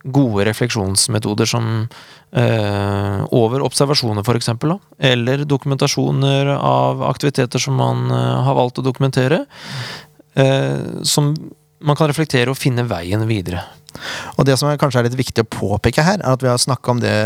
[0.05, 1.89] gode refleksjonsmetoder som
[2.37, 4.77] eh, over observasjoner, eksempel.
[4.99, 9.47] Eller dokumentasjoner av aktiviteter som man eh, har valgt å dokumentere.
[10.35, 11.33] Eh, som
[11.83, 13.65] man kan reflektere og finne veien videre.
[14.37, 16.61] Og det som er, kanskje er litt viktig å påpeke her, er at vi har
[16.61, 17.17] snakka om det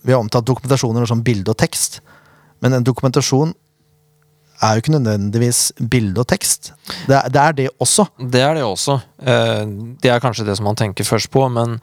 [0.00, 2.00] Vi har omtalt dokumentasjoner som bilde og tekst.
[2.62, 3.54] Men en dokumentasjon
[4.60, 6.72] er jo ikke nødvendigvis bilde og tekst.
[7.08, 8.04] Det er det, er det også.
[8.20, 8.98] Det er det også.
[9.24, 9.62] Eh,
[10.02, 11.78] Det er kanskje det som man tenker først på, men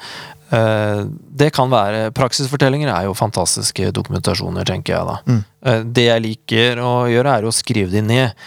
[0.53, 5.17] eh, det kan være Praksisfortellinger er jo fantastiske dokumentasjoner, tenker jeg da.
[5.25, 5.41] Mm.
[5.65, 8.37] Eh, Det jeg liker å gjøre, er å skrive de ned.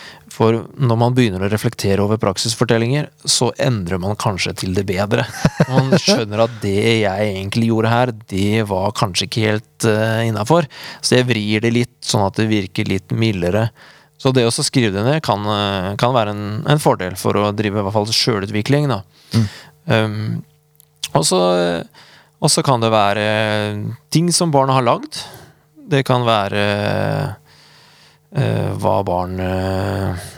[0.41, 5.27] For når man begynner å reflektere over praksisfortellinger, så endrer man kanskje til det bedre.
[5.69, 10.65] Man skjønner at det jeg egentlig gjorde her, det var kanskje ikke helt uh, innafor.
[11.05, 13.67] Så jeg vrir det litt, sånn at det virker litt mildere.
[14.21, 17.47] Så det å skrive det ned kan, eh, kan være en, en fordel for å
[17.57, 18.91] drive i hvert fall sjølutvikling.
[19.33, 19.47] Mm.
[19.89, 20.19] Um,
[21.17, 23.25] og så kan det være
[24.13, 25.23] ting som barna har lagd.
[25.91, 26.61] Det kan være
[28.31, 30.29] hva barn eh,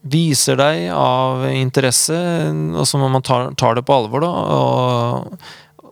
[0.00, 2.16] viser deg av interesse,
[2.72, 4.30] og så må man ta, tar det på alvor, da.
[4.56, 5.90] Og,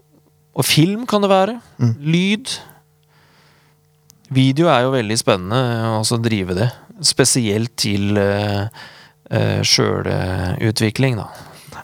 [0.58, 1.58] og film kan det være.
[1.76, 1.94] Mm.
[2.14, 2.54] Lyd.
[4.34, 6.70] Video er jo veldig spennende å drive det.
[7.04, 8.66] Spesielt til uh,
[9.64, 11.28] sjølutvikling, da.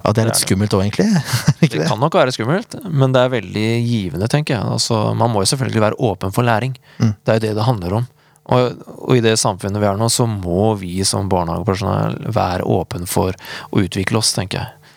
[0.04, 1.06] Ja, det er litt skummelt òg, egentlig.
[1.64, 1.86] Det det?
[1.88, 4.72] kan nok være skummelt, men det er veldig givende, tenker jeg.
[4.76, 6.74] Altså, man må jo selvfølgelig være åpen for læring.
[6.98, 7.14] Mm.
[7.24, 8.10] Det er jo det det handler om.
[8.52, 13.08] Og, og i det samfunnet vi er nå, så må vi som barnehagepersonell være åpen
[13.08, 13.36] for
[13.72, 14.92] å utvikle oss, tenker jeg.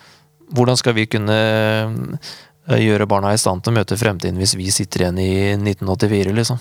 [0.58, 4.68] Hvordan skal vi kunne eh, gjøre barna i stand til å møte fremtiden hvis vi
[4.72, 6.60] sitter igjen i 1984, liksom?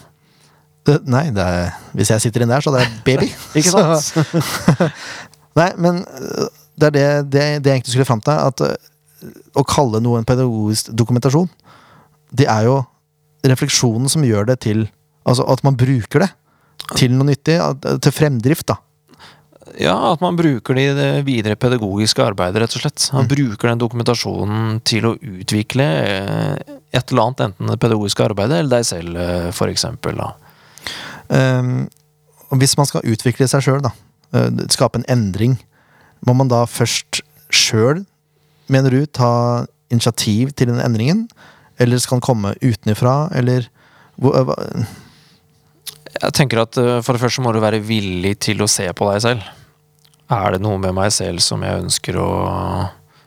[1.10, 3.32] Nei, det er, hvis jeg sitter inn der, så er det baby.
[3.58, 4.78] Ikke sant?
[5.58, 6.46] Nei, men øh,
[6.78, 8.38] det er det, det, det jeg egentlig skulle fram til.
[8.38, 11.50] At øh, å kalle noe en pedagogisk dokumentasjon,
[12.36, 12.80] det er jo
[13.46, 14.86] refleksjonen som gjør det til
[15.26, 16.28] Altså at man bruker det
[16.94, 17.56] til noe nyttig.
[18.00, 18.76] Til fremdrift, da.
[19.82, 23.08] Ja, at man bruker det i det videre pedagogiske arbeidet, rett og slett.
[23.12, 23.28] Man Mm.
[23.34, 28.70] bruker den dokumentasjonen til å utvikle eh, et eller annet, enten det pedagogiske arbeidet eller
[28.78, 30.16] deg selv, eh, for eksempel.
[31.30, 31.88] Ehm,
[32.54, 33.90] hvis man skal utvikle seg sjøl, da,
[34.32, 35.58] øh, skape en endring,
[36.26, 37.20] må man da først
[37.50, 38.06] sjøl,
[38.68, 41.28] mener du, ta initiativ til den endringen?
[41.78, 43.66] Eller skal den komme utenfra, eller
[44.20, 44.86] hva-
[46.16, 49.08] Jeg tenker at eh, for det første må du være villig til å se på
[49.10, 49.48] deg selv.
[50.32, 52.28] Er det noe med meg selv som jeg ønsker å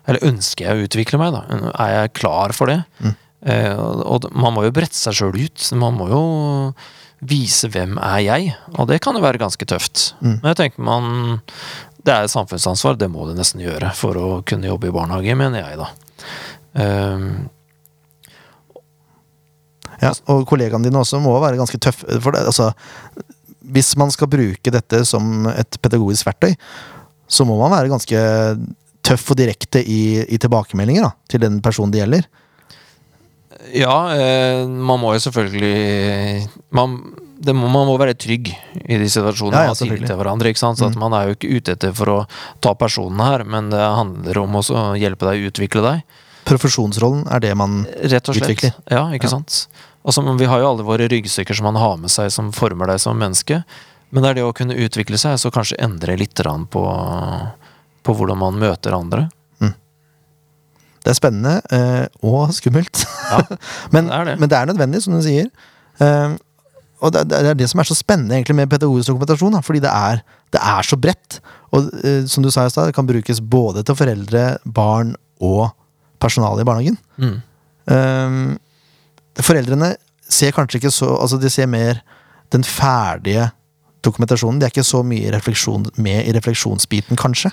[0.09, 1.71] Eller ønsker jeg å utvikle meg, da?
[1.79, 2.81] Er jeg klar for det?
[2.99, 3.13] Mm.
[3.53, 5.67] Eh, og man må jo brette seg sjøl ut.
[5.79, 6.23] Man må jo
[7.19, 10.13] vise hvem er jeg, og det kan jo være ganske tøft.
[10.23, 10.39] Mm.
[10.39, 11.07] Men jeg tenker man
[11.99, 15.35] Det er et samfunnsansvar, det må du nesten gjøre for å kunne jobbe i barnehage,
[15.35, 15.89] mener jeg, da.
[16.79, 17.49] Um,
[20.01, 22.19] Ja, og kollegaene dine også må være ganske tøffe.
[22.23, 22.69] For det, altså,
[23.69, 26.53] hvis man skal bruke dette som et pedagogisk verktøy,
[27.29, 28.21] så må man være ganske
[29.05, 32.25] tøff og direkte i, i tilbakemeldinger da, til den personen det gjelder.
[33.75, 36.93] Ja, eh, man må jo selvfølgelig man,
[37.43, 40.51] det må, man må være trygg i de situasjonene Ja, ja, man til hverandre.
[40.53, 40.79] ikke sant?
[40.79, 41.01] Så at Mm.
[41.03, 42.17] Man er jo ikke ute etter for å
[42.61, 44.63] ta personen her, men det handler om å
[44.97, 46.03] hjelpe deg å utvikle deg.
[46.49, 48.49] Profesjonsrollen er det man Rett og slett.
[48.49, 48.73] Utvikler.
[48.89, 49.35] Ja, ikke Ja.
[49.37, 49.67] sant?
[50.07, 53.01] Altså, vi har jo alle våre ryggsekker som man har med seg, som former deg
[53.03, 53.63] som menneske.
[54.09, 56.39] Men det er det å kunne utvikle seg, så kanskje endre litt
[56.71, 56.83] på,
[58.03, 59.27] på hvordan man møter andre.
[60.99, 63.05] Det er spennende eh, og skummelt.
[63.31, 63.41] Ja,
[63.93, 64.37] men, det det.
[64.41, 65.47] men det er nødvendig, som du sier.
[66.03, 66.35] Eh,
[66.99, 69.91] og det, det er det som er så spennende egentlig med pedagogisk dokumentasjon, fordi det
[69.93, 71.39] er, det er så bredt.
[71.71, 75.69] Og eh, som du sa i stad, det kan brukes både til foreldre, barn og
[76.19, 76.99] personale i barnehagen.
[77.15, 77.37] Mm.
[77.95, 78.49] Ehm,
[79.45, 79.93] foreldrene
[80.29, 82.01] ser kanskje ikke så Altså, de ser mer
[82.53, 83.49] den ferdige
[84.05, 84.59] dokumentasjonen.
[84.59, 87.51] De er ikke så mye refleksjon, med i refleksjonsbiten, kanskje.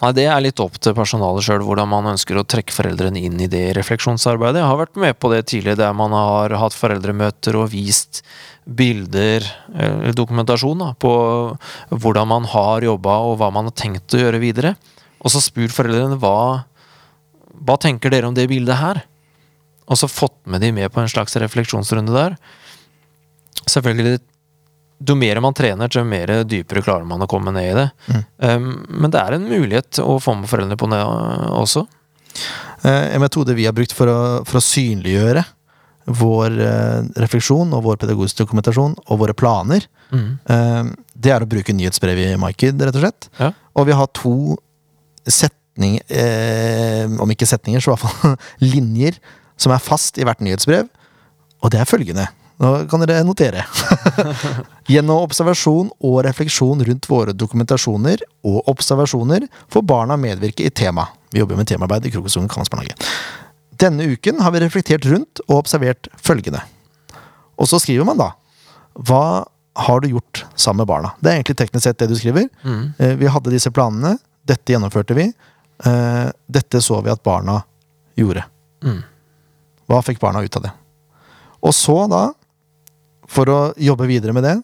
[0.00, 3.40] Nei, Det er litt opp til personalet sjøl hvordan man ønsker å trekke foreldrene inn
[3.40, 4.62] i det refleksjonsarbeidet.
[4.62, 8.22] Jeg har vært med på det tidligere, der man har hatt foreldremøter og vist
[8.64, 11.12] bilder, eller dokumentasjon, da, på
[11.90, 14.74] hvordan man har jobba og hva man har tenkt å gjøre videre.
[15.20, 16.64] Og så spurt foreldrene hva,
[17.60, 19.02] hva tenker dere om det bildet her?
[19.90, 22.36] Og så fått med de med på en slags refleksjonsrunde der.
[23.70, 24.20] Selvfølgelig,
[25.08, 27.86] jo mer man trener, jo mer dypere klarer man å komme ned i det.
[28.10, 28.24] Mm.
[28.44, 28.68] Um,
[29.02, 31.86] men det er en mulighet å få med foreldrene på det uh, også.
[32.86, 35.42] Eh, en metode vi har brukt for å, for å synliggjøre
[36.20, 40.40] vår eh, refleksjon og vår pedagogiske dokumentasjon og våre planer, Mm.
[40.50, 40.86] eh,
[41.22, 43.28] det er å bruke nyhetsbrev i Marked, rett og slett.
[43.38, 43.52] Ja.
[43.78, 44.32] Og vi har to
[45.22, 48.34] setninger, eh, om ikke setninger, så i hvert fall
[48.72, 49.20] linjer,
[49.60, 50.88] som er fast i hvert nyhetsbrev.
[51.60, 52.26] Og det er følgende.
[52.60, 53.62] Nå kan dere notere.
[54.92, 61.06] Gjennom observasjon og refleksjon rundt våre dokumentasjoner og observasjoner får barna medvirke i tema.
[61.32, 62.98] Vi jobber med temaarbeid i Krokostolen Kammersbarnehage.
[63.80, 66.60] Denne uken har vi reflektert rundt og observert følgende.
[67.60, 68.30] Og så skriver man da
[69.08, 69.46] Hva
[69.80, 71.14] har du gjort sammen med barna?
[71.20, 72.48] Det er egentlig teknisk sett det du skriver.
[72.64, 72.82] Mm.
[72.98, 74.18] Eh, Vi hadde disse planene.
[74.44, 75.30] Dette gjennomførte vi.
[75.86, 77.62] Eh, Dette så vi at barna
[78.20, 78.44] gjorde.
[78.84, 79.00] Mm.
[79.90, 80.72] Hva fikk barna ut av det?
[81.66, 82.28] Og så, da,
[83.28, 84.56] for å jobbe videre med det,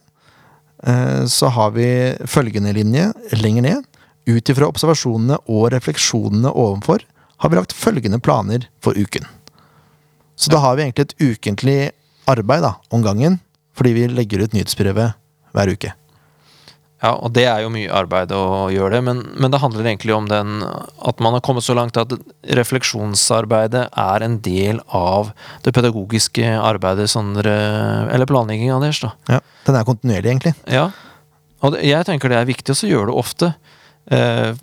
[0.86, 1.88] eh, så har vi
[2.30, 3.90] følgende linje lenger ned.
[4.26, 7.02] Ut ifra observasjonene og refleksjonene ovenfor
[7.42, 9.26] har vi lagt følgende planer for uken.
[10.36, 11.78] Så da har vi egentlig et ukentlig
[12.30, 13.40] arbeid da, om gangen,
[13.76, 15.16] fordi vi legger ut nyhetsbrevet
[15.56, 15.92] hver uke.
[17.04, 20.14] Ja, og det er jo mye arbeid å gjøre det, men, men det handler egentlig
[20.16, 22.14] om den at man har kommet så langt at
[22.56, 25.34] refleksjonsarbeidet er en del av
[25.66, 29.12] det pedagogiske arbeidet, sånn Eller planlegginga deres, da.
[29.28, 30.54] Ja, Den er kontinuerlig, egentlig.
[30.72, 30.88] Ja.
[31.60, 33.52] Og det, jeg tenker det er viktig å gjøre det ofte.
[34.08, 34.56] Eh,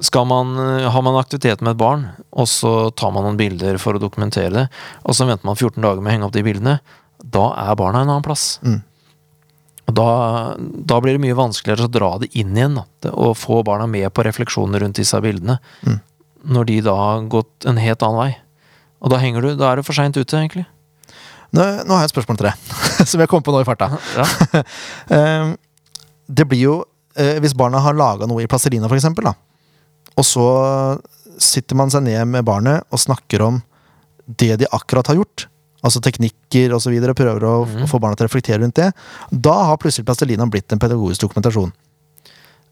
[0.00, 0.56] skal man,
[0.90, 4.52] har man aktivitet med et barn, og så tar man noen bilder for å dokumentere
[4.54, 4.68] det,
[5.04, 6.78] og så venter man 14 dager med å henge opp de bildene,
[7.20, 8.56] da er barna en annen plass.
[8.64, 8.80] Mm.
[9.90, 10.10] Og da,
[10.58, 14.06] da blir det mye vanskeligere å dra det inn igjen, da, og få barna med
[14.14, 15.58] på refleksjoner rundt disse bildene.
[15.82, 15.98] Mm.
[16.54, 18.30] Når de da har gått en helt annen vei.
[19.02, 20.66] Og da henger du, da er du for seint ute, egentlig.
[21.50, 22.70] Nå, nå har jeg et spørsmål til deg,
[23.10, 23.90] som jeg kom på nå i farta.
[24.14, 24.62] Ja.
[25.10, 25.52] Eh,
[26.30, 26.74] det blir jo
[27.18, 29.32] eh, Hvis barna har laga noe i plastelina, for eksempel, da,
[30.14, 30.44] og så
[31.40, 33.58] sitter man seg ned med barnet og snakker om
[34.38, 35.48] det de akkurat har gjort,
[35.80, 37.86] altså teknikker osv., prøver å mm.
[37.90, 38.90] få barna til å reflektere rundt det,
[39.30, 41.72] da har plutselig plastelina blitt en pedagogisk dokumentasjon.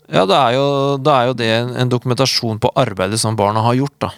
[0.08, 0.66] Ja, da er, jo,
[1.04, 4.12] da er jo det en, en dokumentasjon på arbeidet som barna har gjort, da.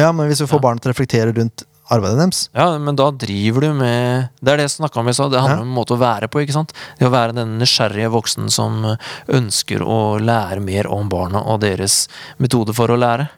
[0.00, 0.64] Ja, men hvis vi får Ja.
[0.64, 4.60] barna til å reflektere rundt arbeidet deres Ja, men da driver du med Det er
[4.60, 5.32] det jeg snakka om i stad.
[5.32, 5.62] Det handler Ja.
[5.62, 6.40] om en måte å være på.
[6.40, 6.72] ikke sant?
[6.98, 8.96] Det å være den nysgjerrige voksen som
[9.28, 13.28] ønsker å lære mer om barna og deres metode for å lære.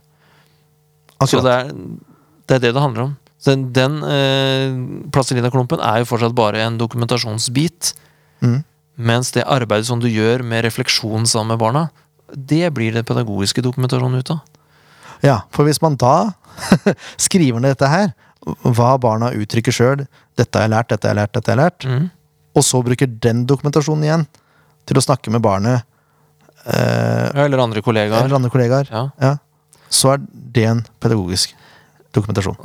[1.26, 1.72] Så det er,
[2.46, 3.16] det er det det handler om.
[3.42, 4.70] Så den eh,
[5.10, 7.92] plastelina-klumpen er jo fortsatt bare en dokumentasjonsbit.
[8.44, 8.60] Mm.
[9.02, 11.88] Mens det arbeidet som du gjør med refleksjon sammen med barna,
[12.32, 14.42] det blir den pedagogiske dokumentasjonen ut av.
[15.22, 16.32] Ja, for hvis man da
[17.26, 18.12] skriver ned dette her,
[18.62, 20.04] hva barna uttrykker sjøl,
[20.38, 22.06] dette har jeg lært, dette har jeg lært, dette har jeg lært, mm.
[22.58, 24.26] og så bruker den dokumentasjonen igjen
[24.90, 25.82] til å snakke med barnet
[26.66, 28.26] eh, eller andre kollegaer.
[28.26, 29.04] eller andre kollegaer, Ja.
[29.22, 29.36] ja,
[29.90, 31.54] så er det en pedagogisk
[32.16, 32.58] dokumentasjon.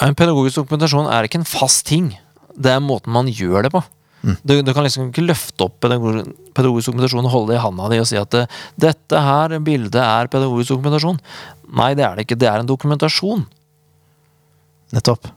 [0.00, 2.12] En pedagogisk dokumentasjon er ikke en fast ting.
[2.54, 3.82] Det er måten man gjør det på.
[4.20, 4.36] Mm.
[4.44, 8.00] Du, du kan liksom ikke løfte opp pedagogisk dokumentasjon og holde det i handa di
[8.02, 11.20] og si at eh, 'dette her bildet er pedagogisk dokumentasjon'.
[11.72, 12.40] Nei, det er det ikke.
[12.40, 13.46] Det er en dokumentasjon.
[14.92, 15.30] Nettopp.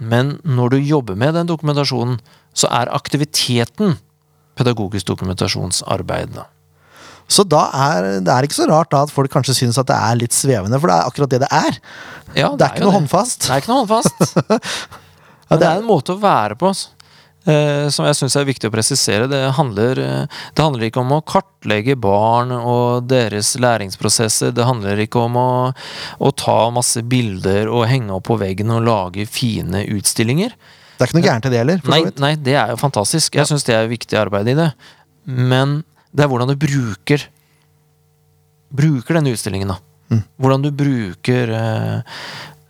[0.00, 2.20] Men når du jobber med den dokumentasjonen,
[2.56, 3.98] så er aktiviteten
[4.56, 6.32] pedagogisk dokumentasjonsarbeid.
[6.34, 6.48] da.
[7.30, 9.96] Så da er det er ikke så rart da at folk kanskje syns at det
[9.96, 11.76] er litt svevende, for det er akkurat det det er.
[12.34, 13.44] Ja, det er ikke jo noe håndfast.
[13.46, 14.24] Det er ikke noe håndfast.
[15.50, 16.90] ja, det er en måte å være på altså.
[17.46, 19.28] eh, som jeg syns er viktig å presisere.
[19.30, 24.50] Det handler, eh, det handler ikke om å kartlegge barn og deres læringsprosesser.
[24.56, 25.48] Det handler ikke om å,
[26.18, 30.58] å ta masse bilder og henge opp på veggen og lage fine utstillinger.
[30.98, 31.78] Det er ikke noe gærent i det heller.
[31.88, 33.38] Nei, nei, det er jo fantastisk.
[33.38, 34.66] Jeg syns det er viktig arbeid i det.
[35.30, 35.78] Men
[36.10, 37.28] det er hvordan du bruker
[38.70, 39.76] Bruker denne utstillingen, da.
[40.14, 40.20] Mm.
[40.38, 42.18] Hvordan du bruker eh,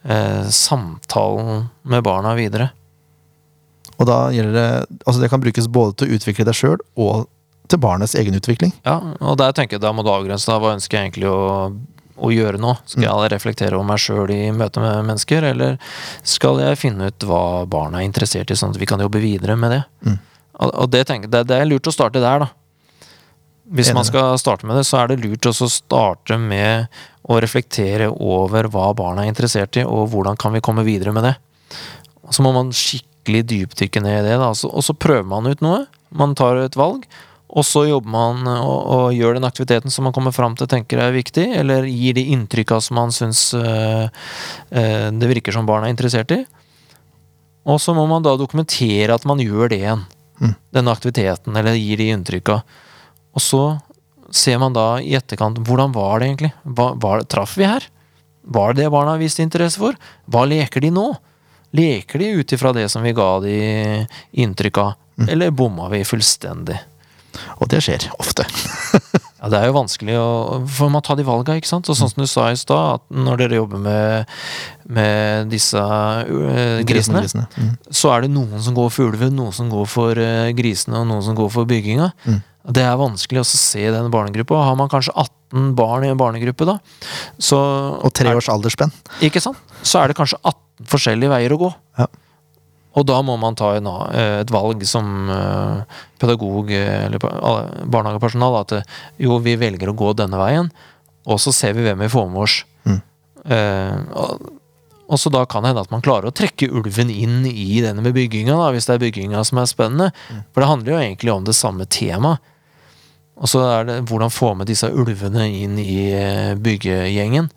[0.08, 2.70] eh, samtalen med barna videre.
[4.00, 7.28] Og da gjelder det Altså det kan brukes både til å utvikle deg sjøl og
[7.70, 8.72] til barnets egen utvikling.
[8.82, 11.68] Ja, og der tenker jeg da må du avgrense da, hva ønsker jeg egentlig å,
[12.18, 12.72] å gjøre nå.
[12.88, 15.76] Skal jeg reflektere over meg sjøl i møte med mennesker, eller
[16.26, 19.54] skal jeg finne ut hva barna er interessert i, sånn at vi kan jobbe videre
[19.60, 19.84] med det?
[20.02, 20.18] Mm.
[20.60, 22.50] Og, og det, tenker, det, det er lurt å starte der, da.
[23.70, 26.88] Hvis man skal starte med det, så er det lurt å starte med
[27.30, 31.28] å reflektere over hva barna er interessert i, og hvordan kan vi komme videre med
[31.28, 31.36] det.
[32.34, 35.46] Så må man skikkelig dypdykke ned i det, da, og så- og så prøver man
[35.46, 35.86] ut noe.
[36.10, 37.06] Man tar et valg,
[37.50, 40.98] og så jobber man og, og gjør den aktiviteten som man kommer fram til tenker
[40.98, 44.08] er viktig, eller gir de inntrykka som man syns øh,
[44.72, 46.44] øh, det virker som barna er interessert i.
[47.66, 50.04] Og så må man da dokumentere at man gjør det igjen.
[50.40, 50.54] Mm.
[50.72, 52.62] Denne aktiviteten, eller gir de inntrykka.
[53.36, 53.62] Og så
[54.30, 56.52] ser man da i etterkant hvordan var det egentlig?
[56.62, 57.86] Hva, var det, traff vi her?
[58.50, 59.98] Var det det barna viste interesse for?
[60.30, 61.08] Hva leker de nå?
[61.76, 63.56] Leker de ut ifra det som vi ga de
[64.42, 64.94] inntrykk av,
[65.28, 66.78] eller bomma vi fullstendig?
[67.62, 68.46] Og det skjer ofte.
[69.40, 71.88] Ja, Det er jo vanskelig å For man tar de valga, ikke sant?
[71.88, 74.34] Og sånn som du sa i stad, at når dere jobber med,
[74.84, 77.46] med disse uh, grisene, Grisene.
[77.56, 77.70] Mm.
[77.88, 81.08] så er det noen som går for ulven, noen som går for uh, grisene, og
[81.08, 82.10] noen som går for bygginga.
[82.26, 82.42] Mm.
[82.64, 84.64] Det er vanskelig også å se i den barnegruppa.
[84.68, 86.76] Har man kanskje 18 barn i en barnegruppe, da,
[87.40, 87.58] så
[88.04, 88.92] Og tre års aldersspenn.
[89.24, 89.58] Ikke sant?
[89.82, 91.70] Så er det kanskje 18 forskjellige veier å gå.
[92.00, 92.08] Ja.
[92.98, 98.80] Og da må man ta eh, et valg som eh, pedagog eh, eller barnehagepersonal at
[99.22, 100.72] jo, vi velger å gå denne veien,
[101.30, 102.56] og så ser vi hvem vi får med oss.
[102.88, 102.98] Mm.
[105.10, 108.02] Og, så da kan det hende at man klarer å trekke ulven inn i denne
[108.04, 110.10] med bygginga, da, hvis det er bygginga som er spennende.
[110.54, 112.38] For det handler jo egentlig om det samme temaet.
[113.40, 117.48] Og så er det hvordan få med disse ulvene inn i eh, byggegjengen.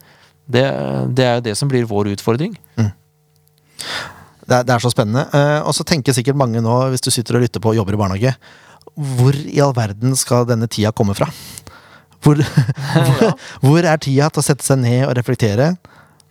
[0.48, 0.64] Det,
[1.16, 2.56] det er jo det som blir vår utfordring.
[4.44, 5.26] Det er, det er så spennende.
[5.36, 7.98] Eh, og så tenker sikkert mange nå, hvis du sitter og lytter på og jobber
[7.98, 8.34] i barnehage,
[9.18, 11.28] hvor i all verden skal denne tida komme fra?
[12.24, 12.40] Hvor,
[13.10, 15.74] hvor, hvor er tida til å sette seg ned og reflektere?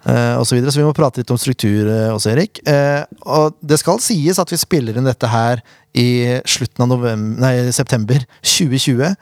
[0.06, 0.72] Eh, og så, videre.
[0.72, 2.60] så vi må prate litt om struktur eh, også, Erik.
[2.68, 5.62] Eh, og det skal sies at vi spiller inn dette her
[5.94, 6.06] i
[6.48, 9.14] slutten av november, nei, september 2020.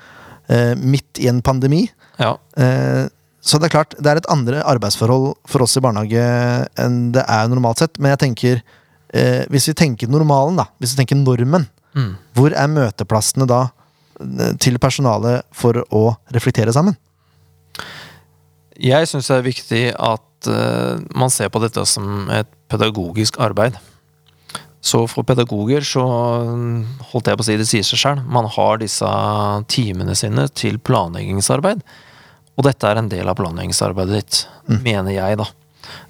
[0.51, 1.89] eh, midt i en pandemi.
[2.21, 2.37] Ja.
[3.41, 6.25] Så det er klart, det er et andre arbeidsforhold for oss i barnehage
[6.79, 7.97] enn det er normalt sett.
[7.99, 8.59] Men jeg tenker,
[9.17, 12.13] eh, hvis vi tenker normalen, da, hvis vi tenker normen, Mm.
[12.39, 13.65] hvor er møteplassene da
[14.63, 16.95] til personalet for å reflektere sammen?
[18.81, 23.77] Jeg syns det er viktig at eh, man ser på dette som et pedagogisk arbeid.
[24.81, 26.03] Så for pedagoger så
[26.49, 26.77] mm,
[27.11, 28.23] holdt jeg på å si det sier seg sjøl.
[28.25, 29.11] Man har disse
[29.69, 31.83] timene sine til planleggingsarbeid.
[32.57, 34.41] Og dette er en del av planleggingsarbeidet ditt,
[34.85, 35.47] mener jeg, da.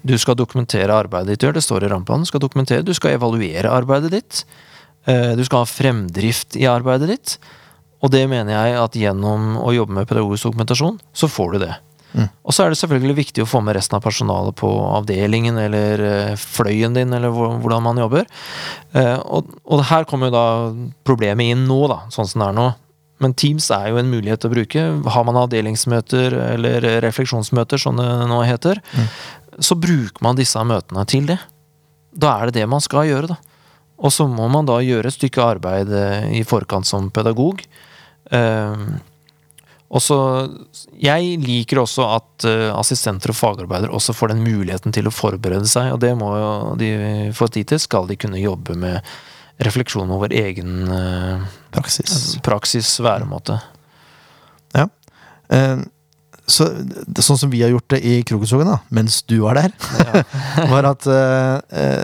[0.05, 2.25] Du skal dokumentere arbeidet ditt, det står i rammeplanen.
[2.25, 4.43] Du skal dokumentere, du skal evaluere arbeidet ditt.
[5.07, 7.37] Eh, Du skal ha fremdrift i arbeidet ditt.
[8.01, 11.73] Og det mener jeg at gjennom å jobbe med pedagogisk dokumentasjon, så får du det.
[12.17, 16.01] Og så er det selvfølgelig viktig å få med resten av personalet på avdelingen eller
[16.07, 18.25] eh, fløyen din, eller hvordan man jobber.
[18.93, 20.45] Eh, Og, og her kommer jo da
[21.07, 22.67] problemet inn nå, da, sånn som det er nå.
[23.21, 24.83] Men Teams er jo en mulighet å bruke.
[25.13, 28.81] Har man avdelingsmøter eller refleksjonsmøter, som det nå heter,
[29.61, 31.37] så bruker man disse møtene til det.
[32.17, 33.37] Da er det det man skal gjøre, da.
[34.01, 37.61] Og så må man da gjøre et stykke arbeid eh, i forkant som pedagog.
[38.33, 38.85] Eh,
[39.91, 40.17] og så
[40.95, 45.67] Jeg liker også at uh, assistenter og fagarbeidere også får den muligheten til å forberede
[45.67, 46.93] seg, og det må jo de
[47.35, 49.03] få tid til, skal de kunne jobbe med
[49.61, 51.43] refleksjon over egen uh,
[51.75, 52.37] Praksis.
[52.45, 53.59] praksis, væremåte.
[55.51, 55.81] Eh,
[56.51, 56.67] så,
[57.05, 60.23] det, sånn som vi har gjort det i Krokoskogen, da, mens du var der, Ja.
[60.73, 61.59] var at uh,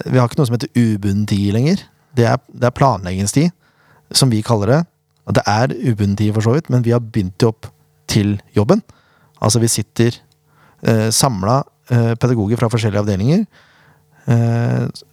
[0.08, 1.82] vi har ikke noe som heter ubunden tid lenger.
[2.18, 3.52] Det er, det er planleggingstid,
[4.16, 4.84] som vi kaller det.
[5.28, 7.68] Og det er ubunden tid, for så vidt, men vi har begynt det opp
[8.10, 8.84] til jobben.
[9.44, 10.16] Altså, vi sitter
[10.82, 13.46] eh, samla eh, pedagoger fra forskjellige avdelinger.
[14.28, 15.06] Eh,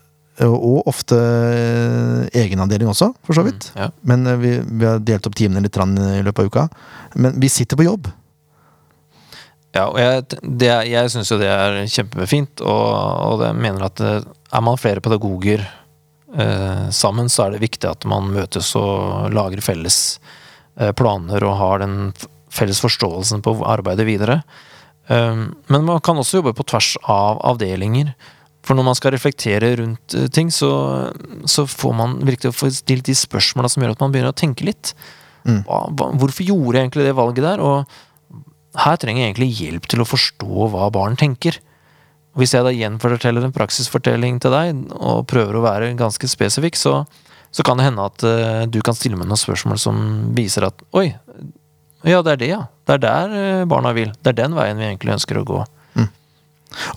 [0.45, 3.69] og ofte eh, egenavdeling også, for så vidt.
[3.75, 3.89] Mm, ja.
[4.03, 6.69] Men eh, vi, vi har delt opp timene litt i løpet av uka.
[7.15, 8.11] Men vi sitter på jobb.
[9.75, 12.91] Ja, og jeg, det, jeg syns jo det er kjempefint, og,
[13.35, 14.21] og jeg mener at eh,
[14.55, 19.63] er man flere pedagoger eh, sammen, så er det viktig at man møtes og lager
[19.67, 19.99] felles
[20.79, 21.99] eh, planer og har den
[22.55, 24.41] felles forståelsen på arbeidet videre.
[25.09, 28.15] Um, men man kan også jobbe på tvers av avdelinger.
[28.65, 30.71] For når man skal reflektere rundt eh, ting, så,
[31.51, 34.65] så får man virkelig få stilt de spørsmåla som gjør at man begynner å tenke
[34.65, 34.95] litt.
[35.45, 35.61] Mm.
[35.69, 37.61] Hva, hvorfor gjorde jeg egentlig det valget der?
[37.61, 41.61] Og her trenger jeg egentlig hjelp til å forstå hva barn tenker.
[42.39, 47.03] Hvis jeg da gjenforteller en praksisfortelling til deg, og prøver å være ganske spesifikk, så,
[47.55, 50.01] så kan det hende at eh, du kan stille meg noen spørsmål som
[50.35, 51.11] viser at oi,
[52.05, 52.63] ja, det er det, ja.
[52.85, 54.13] Det er der eh, barna vil.
[54.23, 55.63] Det er den veien vi egentlig ønsker å gå.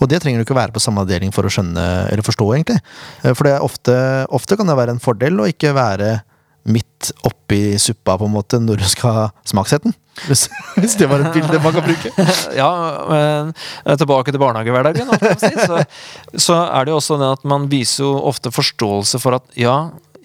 [0.02, 2.80] Og det trenger du ikke være på samme avdeling for å skjønne eller forstå, egentlig.
[3.22, 3.94] Eh, For det er ofte,
[4.34, 6.16] ofte kan det være en fordel å ikke være
[6.68, 9.96] midt oppi suppa, på en måte, når du skal smakssette den.
[10.26, 10.48] Hvis,
[10.82, 12.12] hvis det var et bilde man kan bruke.
[12.58, 12.72] Ja,
[13.08, 13.54] men
[14.02, 15.14] tilbake til barnehagehverdagen,
[15.62, 15.84] så,
[16.34, 19.78] så er det jo også det at man viser jo ofte forståelse for at ja,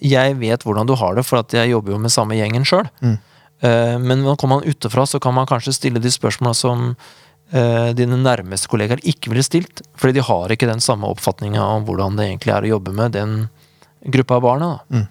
[0.03, 2.89] jeg vet hvordan du har det, for at jeg jobber jo med samme gjengen sjøl.
[3.05, 3.15] Mm.
[3.63, 6.89] Men når kommer man utafra, så kan man kanskje stille de spørsmåla som
[7.53, 11.87] eh, dine nærmeste kollegaer ikke ville stilt, fordi de har ikke den samme oppfatninga om
[11.87, 13.35] hvordan det egentlig er å jobbe med den
[14.13, 14.69] gruppa av barna.
[14.91, 15.07] Mm.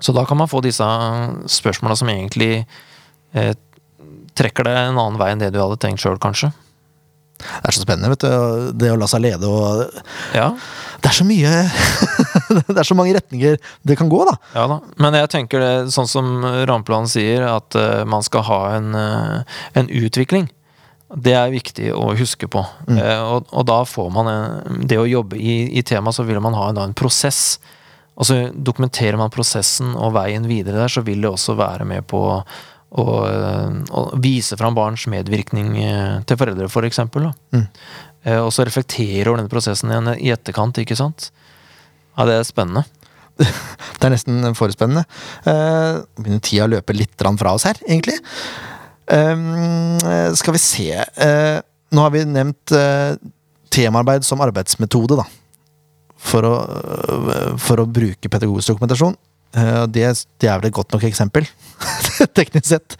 [0.00, 0.86] Så da kan man få disse
[1.58, 2.64] spørsmåla som egentlig
[3.32, 3.54] eh,
[4.34, 6.52] trekker deg en annen vei enn det du hadde tenkt sjøl, kanskje.
[7.44, 8.72] Det er så spennende, vet du.
[8.78, 9.82] Det å la seg lede og
[10.36, 10.52] Ja,
[11.02, 11.50] Det er så mye
[12.74, 14.36] Det er så mange retninger det kan gå, da.
[14.54, 14.80] ja da.
[15.02, 19.62] Men jeg tenker det, sånn som rammeplanen sier, at uh, man skal ha en, uh,
[19.78, 20.48] en utvikling.
[21.14, 22.64] Det er viktig å huske på.
[22.88, 22.98] Mm.
[22.98, 26.42] Uh, og, og da får man en, Det å jobbe i, i temaet, så vil
[26.44, 27.58] man ha en, da en prosess.
[28.14, 32.06] Og så dokumenterer man prosessen og veien videre der, så vil det også være med
[32.10, 32.20] på
[32.94, 35.72] å, å vise fram barns medvirkning
[36.22, 37.26] til foreldre, for eksempel.
[37.50, 37.64] Mm.
[38.38, 41.32] Og så reflektere over denne prosessen i etterkant, ikke sant.
[42.14, 42.84] Ja, det er spennende.
[43.98, 45.04] Det er nesten for spennende.
[45.48, 48.18] Eh, begynner tida å løpe litt fra oss her, egentlig.
[49.04, 49.98] Um,
[50.32, 51.58] skal vi se uh,
[51.92, 53.12] Nå har vi nevnt uh,
[53.74, 55.26] temaarbeid som arbeidsmetode, da.
[56.24, 56.52] For å,
[57.60, 59.16] for å bruke pedagogisk dokumentasjon.
[59.92, 60.06] Det,
[60.40, 61.44] det er vel et godt nok eksempel,
[62.38, 62.96] teknisk sett.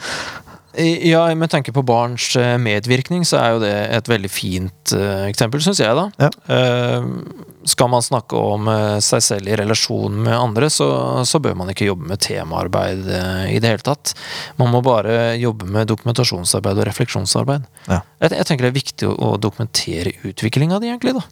[0.76, 4.92] Ja, med tanke på barns medvirkning, så er jo det et veldig fint
[5.30, 6.04] eksempel, syns jeg, da.
[6.20, 6.60] Ja.
[7.66, 10.88] Skal man snakke om eh, seg selv i relasjon med andre, så,
[11.24, 14.12] så bør man ikke jobbe med temaarbeid eh, i det hele tatt.
[14.60, 17.64] Man må bare jobbe med dokumentasjonsarbeid og refleksjonsarbeid.
[17.88, 18.02] Ja.
[18.20, 21.24] Jeg, jeg tenker det er viktig å, å dokumentere utviklinga di, egentlig, da.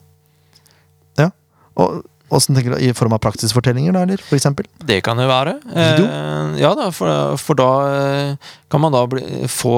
[1.81, 2.03] Og
[2.33, 4.21] Åssen tenker du I form av praksisfortellinger, da, eller?
[4.25, 4.65] For eksempel?
[4.81, 5.51] Det kan det være.
[5.69, 9.21] Eh, ja da, for, for da eh, kan man da bli,
[9.51, 9.75] få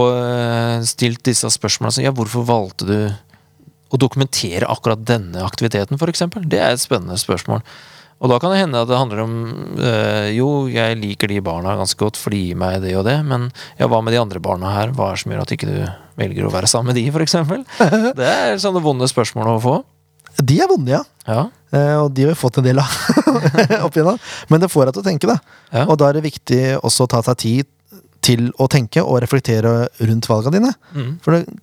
[0.87, 1.97] stilt disse spørsmålene.
[1.97, 2.95] som, Ja, hvorfor valgte du
[3.93, 6.25] å dokumentere akkurat denne aktiviteten, f.eks.?
[6.45, 7.61] Det er et spennende spørsmål.
[8.23, 9.33] Og da kan det hende at det handler om
[9.75, 13.17] øh, Jo, jeg liker de barna ganske godt, for de gir meg det og det,
[13.27, 14.93] men ja, hva med de andre barna her?
[14.95, 15.75] Hva er det som gjør at ikke du
[16.21, 17.35] velger å være sammen med de, f.eks.?
[18.21, 19.75] Det er sånne vonde spørsmål å få.
[20.39, 21.03] De er vonde, ja.
[21.27, 21.45] Ja.
[21.75, 22.97] Eh, og de har vi fått en del av
[23.85, 24.19] opp igjennom.
[24.51, 25.37] Men det får deg til å tenke, da.
[25.71, 25.85] Ja.
[25.85, 27.71] Og da er det viktig også å ta seg tid
[28.25, 30.73] til å tenke og reflektere rundt valgene dine.
[30.95, 31.11] Mm.
[31.23, 31.59] For det,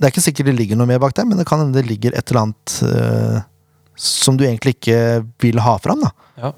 [0.00, 1.84] det er ikke sikkert det ligger noe mer bak der, men det kan hende det
[1.84, 3.42] ligger et eller annet uh,
[4.00, 6.00] som du egentlig ikke vil ha fram.
[6.06, 6.10] da.
[6.40, 6.54] ja.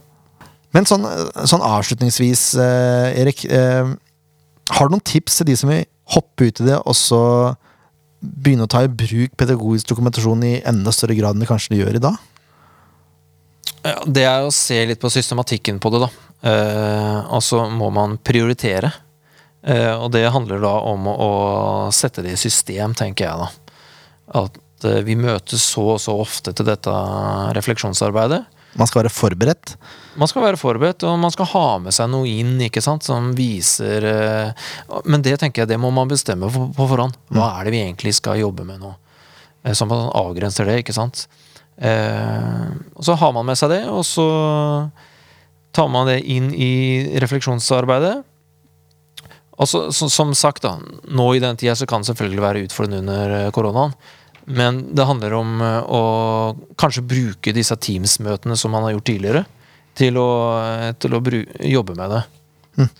[0.72, 1.08] Men sånn,
[1.50, 3.42] sånn avslutningsvis, uh, Erik.
[3.50, 3.98] Uh,
[4.70, 5.82] har du noen tips til de som vil
[6.14, 7.22] hoppe ut i det, og så
[8.22, 11.82] begynne å ta i bruk pedagogisk dokumentasjon i enda større grad enn de kanskje de
[11.82, 12.28] gjør i dag?
[13.82, 16.10] Ja, det er å se litt på systematikken på det, da.
[17.34, 18.92] Og så må man prioritere.
[19.62, 21.32] Eh, og det handler da om å,
[21.94, 23.76] sette det i system, tenker jeg da.
[24.42, 26.94] At eh, vi møtes så og så ofte til dette
[27.58, 28.42] refleksjonsarbeidet.
[28.80, 29.74] Man skal være forberedt.
[30.16, 33.30] Man skal være forberedt, og man skal ha med seg noe inn ikke sant, som
[33.36, 34.66] viser eh,
[35.04, 37.16] Men det tenker jeg, det må man bestemme på, forhånd.
[37.30, 38.96] Hva er det vi egentlig skal jobbe med nå?
[39.76, 41.28] Så man avgrenser det, ikke sant.
[41.78, 44.24] Og så har man med seg det, og så
[45.70, 46.72] tar man det inn i
[47.22, 48.16] refleksjonsarbeidet.
[49.62, 50.74] Og så, så, som sagt, da,
[51.14, 53.94] nå i den tida så kan det selvfølgelig være utfordrende under eh, koronaen.
[54.50, 56.02] Men det handler om eh, å
[56.80, 59.44] kanskje bruke disse Teams-møtene som man har gjort tidligere,
[59.98, 62.22] til å, eh, til å bru jobbe med det.
[62.80, 62.90] Mm.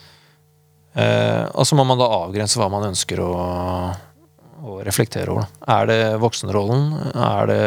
[1.02, 3.32] Eh, og så må man da avgrense hva man ønsker å,
[4.62, 5.48] å reflektere over.
[5.48, 5.78] da.
[5.80, 6.92] Er det voksenrollen?
[7.16, 7.62] Er det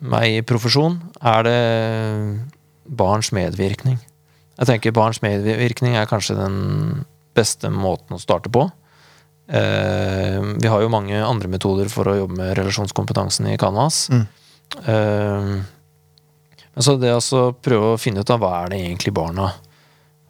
[0.00, 1.58] meg i profesjon, er det
[3.00, 3.98] barns medvirkning.
[4.60, 6.56] Jeg tenker barns medvirkning er kanskje den
[7.36, 8.66] beste måten å starte på.
[9.50, 14.04] Eh, vi har jo mange andre metoder for å jobbe med relasjonskompetansen i Canvas.
[14.12, 14.26] Mm.
[14.78, 15.48] Eh,
[16.70, 19.50] men så det å prøve å finne ut av hva er det egentlig barna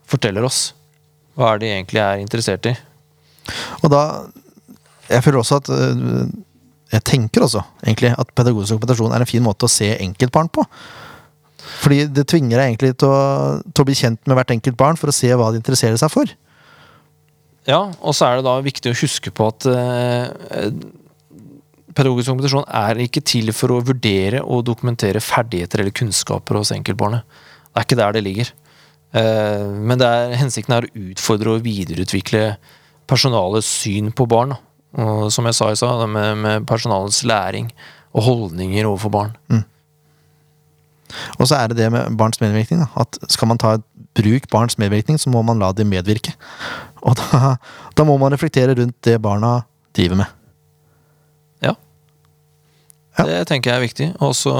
[0.09, 0.71] forteller oss.
[1.37, 2.77] Hva er det de egentlig er interessert i.
[3.85, 4.05] Og da
[5.11, 6.29] Jeg føler også at øh,
[6.93, 10.65] Jeg tenker også egentlig at pedagogisk dokumentasjon er en fin måte å se enkeltbarn på.
[11.81, 14.99] Fordi det tvinger deg egentlig til å, til å bli kjent med hvert enkelt barn
[14.99, 16.31] for å se hva de interesserer seg for.
[17.71, 20.71] Ja, og så er det da viktig å huske på at eh,
[21.95, 27.23] pedagogisk dokumentasjon er ikke til for å vurdere og dokumentere ferdigheter eller kunnskaper hos enkeltbarnet.
[27.71, 28.53] Det er ikke der det ligger.
[29.21, 32.45] Eh, men er, hensikten er å utfordre og videreutvikle
[33.11, 34.57] personalets syn på barn.
[34.99, 37.71] Og som jeg sa i stad, med, med personalets læring
[38.11, 39.37] og holdninger overfor barn.
[41.39, 42.83] Og så er det det med barns medvirkning.
[42.85, 43.05] Da.
[43.05, 43.77] At skal man ta
[44.19, 46.35] bruk barns medvirkning, så må man la dem medvirke.
[47.07, 47.55] Og da,
[47.97, 49.61] da må man reflektere rundt det barna
[49.97, 50.37] driver med.
[51.65, 51.75] Ja.
[53.19, 53.27] Ja.
[53.27, 54.09] Det tenker jeg er viktig.
[54.25, 54.53] Også,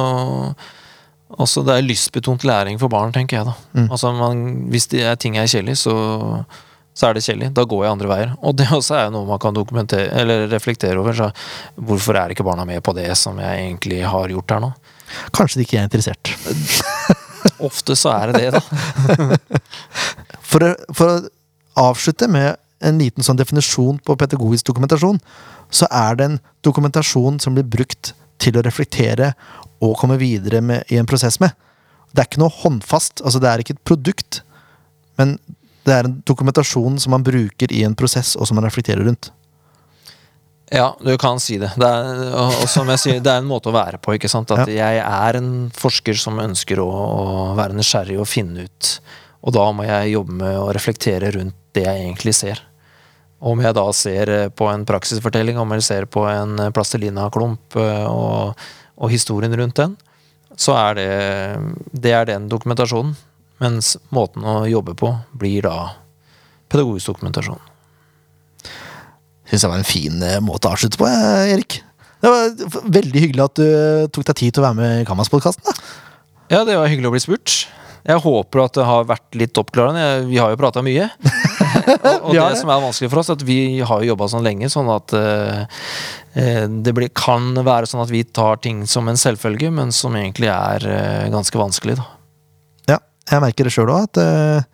[1.37, 3.55] også det er lystbetont læring for barn, tenker jeg da.
[3.77, 3.87] Mm.
[3.91, 5.95] Altså man, Hvis det er ting er kjedelig, så,
[6.95, 7.53] så er det kjedelig.
[7.57, 8.35] Da går jeg andre veier.
[8.43, 11.17] Og det også er noe man kan dokumentere Eller reflektere over.
[11.17, 11.31] Så
[11.77, 14.73] hvorfor er ikke barna med på det som jeg egentlig har gjort her nå?
[15.35, 16.35] Kanskje de ikke er interessert.
[17.61, 19.59] Ofte så er det det, da.
[20.51, 20.65] For
[20.97, 21.29] for
[21.79, 25.21] avslutte med en liten sånn definisjon på pedagogisk dokumentasjon,
[25.71, 29.35] så er det en dokumentasjon som blir brukt til å reflektere
[29.85, 31.53] og komme videre med, i en prosess med.
[32.11, 34.41] Det er ikke noe håndfast, altså det er ikke et produkt,
[35.21, 35.37] men
[35.87, 39.31] det er en dokumentasjon som man bruker i en prosess, og som man reflekterer rundt.
[40.71, 41.73] Ja, du kan si det.
[41.81, 44.15] det er, og, som jeg sier, det er en måte å være på.
[44.15, 44.53] ikke sant?
[44.55, 48.93] At jeg er en forsker som ønsker å, å være nysgjerrig og finne ut.
[49.43, 52.61] Og da må jeg jobbe med å reflektere rundt det jeg egentlig ser.
[53.41, 57.79] Om jeg da ser eh, på en praksisfortelling, om jeg ser på en eh, plastelina-klump
[57.81, 58.67] eh, og,
[59.01, 59.97] og historien rundt den,
[60.61, 61.11] så er det,
[61.97, 63.15] det er den dokumentasjonen.
[63.61, 65.93] Mens måten å jobbe på blir da
[66.73, 67.61] pedagogisk dokumentasjon.
[69.51, 71.81] Syns jeg var en fin måte å avslutte på, Erik.
[72.21, 73.69] Det var veldig hyggelig at du
[74.17, 75.77] tok deg tid til å være med i Kamas-podkasten.
[76.53, 77.57] Ja, det var hyggelig å bli spurt.
[78.07, 80.29] Jeg håper at det har vært litt oppklarende.
[80.31, 81.11] Vi har jo prata mye.
[82.23, 82.61] og og det det.
[82.61, 85.85] som er vanskelig for oss, at vi har jo jobba sånn lenge, sånn at eh,
[86.35, 90.17] eh, det blir, kan være sånn at vi tar ting som en selvfølge, men som
[90.19, 91.99] egentlig er eh, ganske vanskelig.
[92.01, 92.09] da.
[92.97, 93.01] Ja,
[93.31, 94.69] jeg merker det sjøl òg, at eh,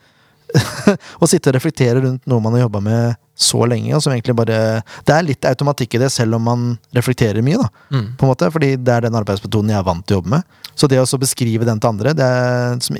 [1.23, 4.33] å sitte og reflektere rundt noe man har jobba med så lenge, og som egentlig
[4.39, 6.63] bare Det er litt automatikk i det, selv om man
[6.97, 7.69] reflekterer mye, da.
[7.93, 8.07] Mm.
[8.17, 10.63] På en måte, fordi det er den arbeidsmetoden jeg er vant til å jobbe med.
[10.75, 12.97] Så det å så beskrive den til andre, det er, som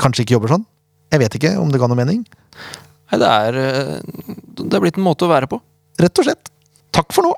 [0.00, 0.62] kanskje ikke jobber sånn
[1.12, 2.20] Jeg vet ikke om det ga noe mening.
[3.10, 5.58] Nei, det er, eh, det er blitt en måte å være på.
[6.00, 6.50] Rett og slett.
[6.94, 7.32] Takk for nå!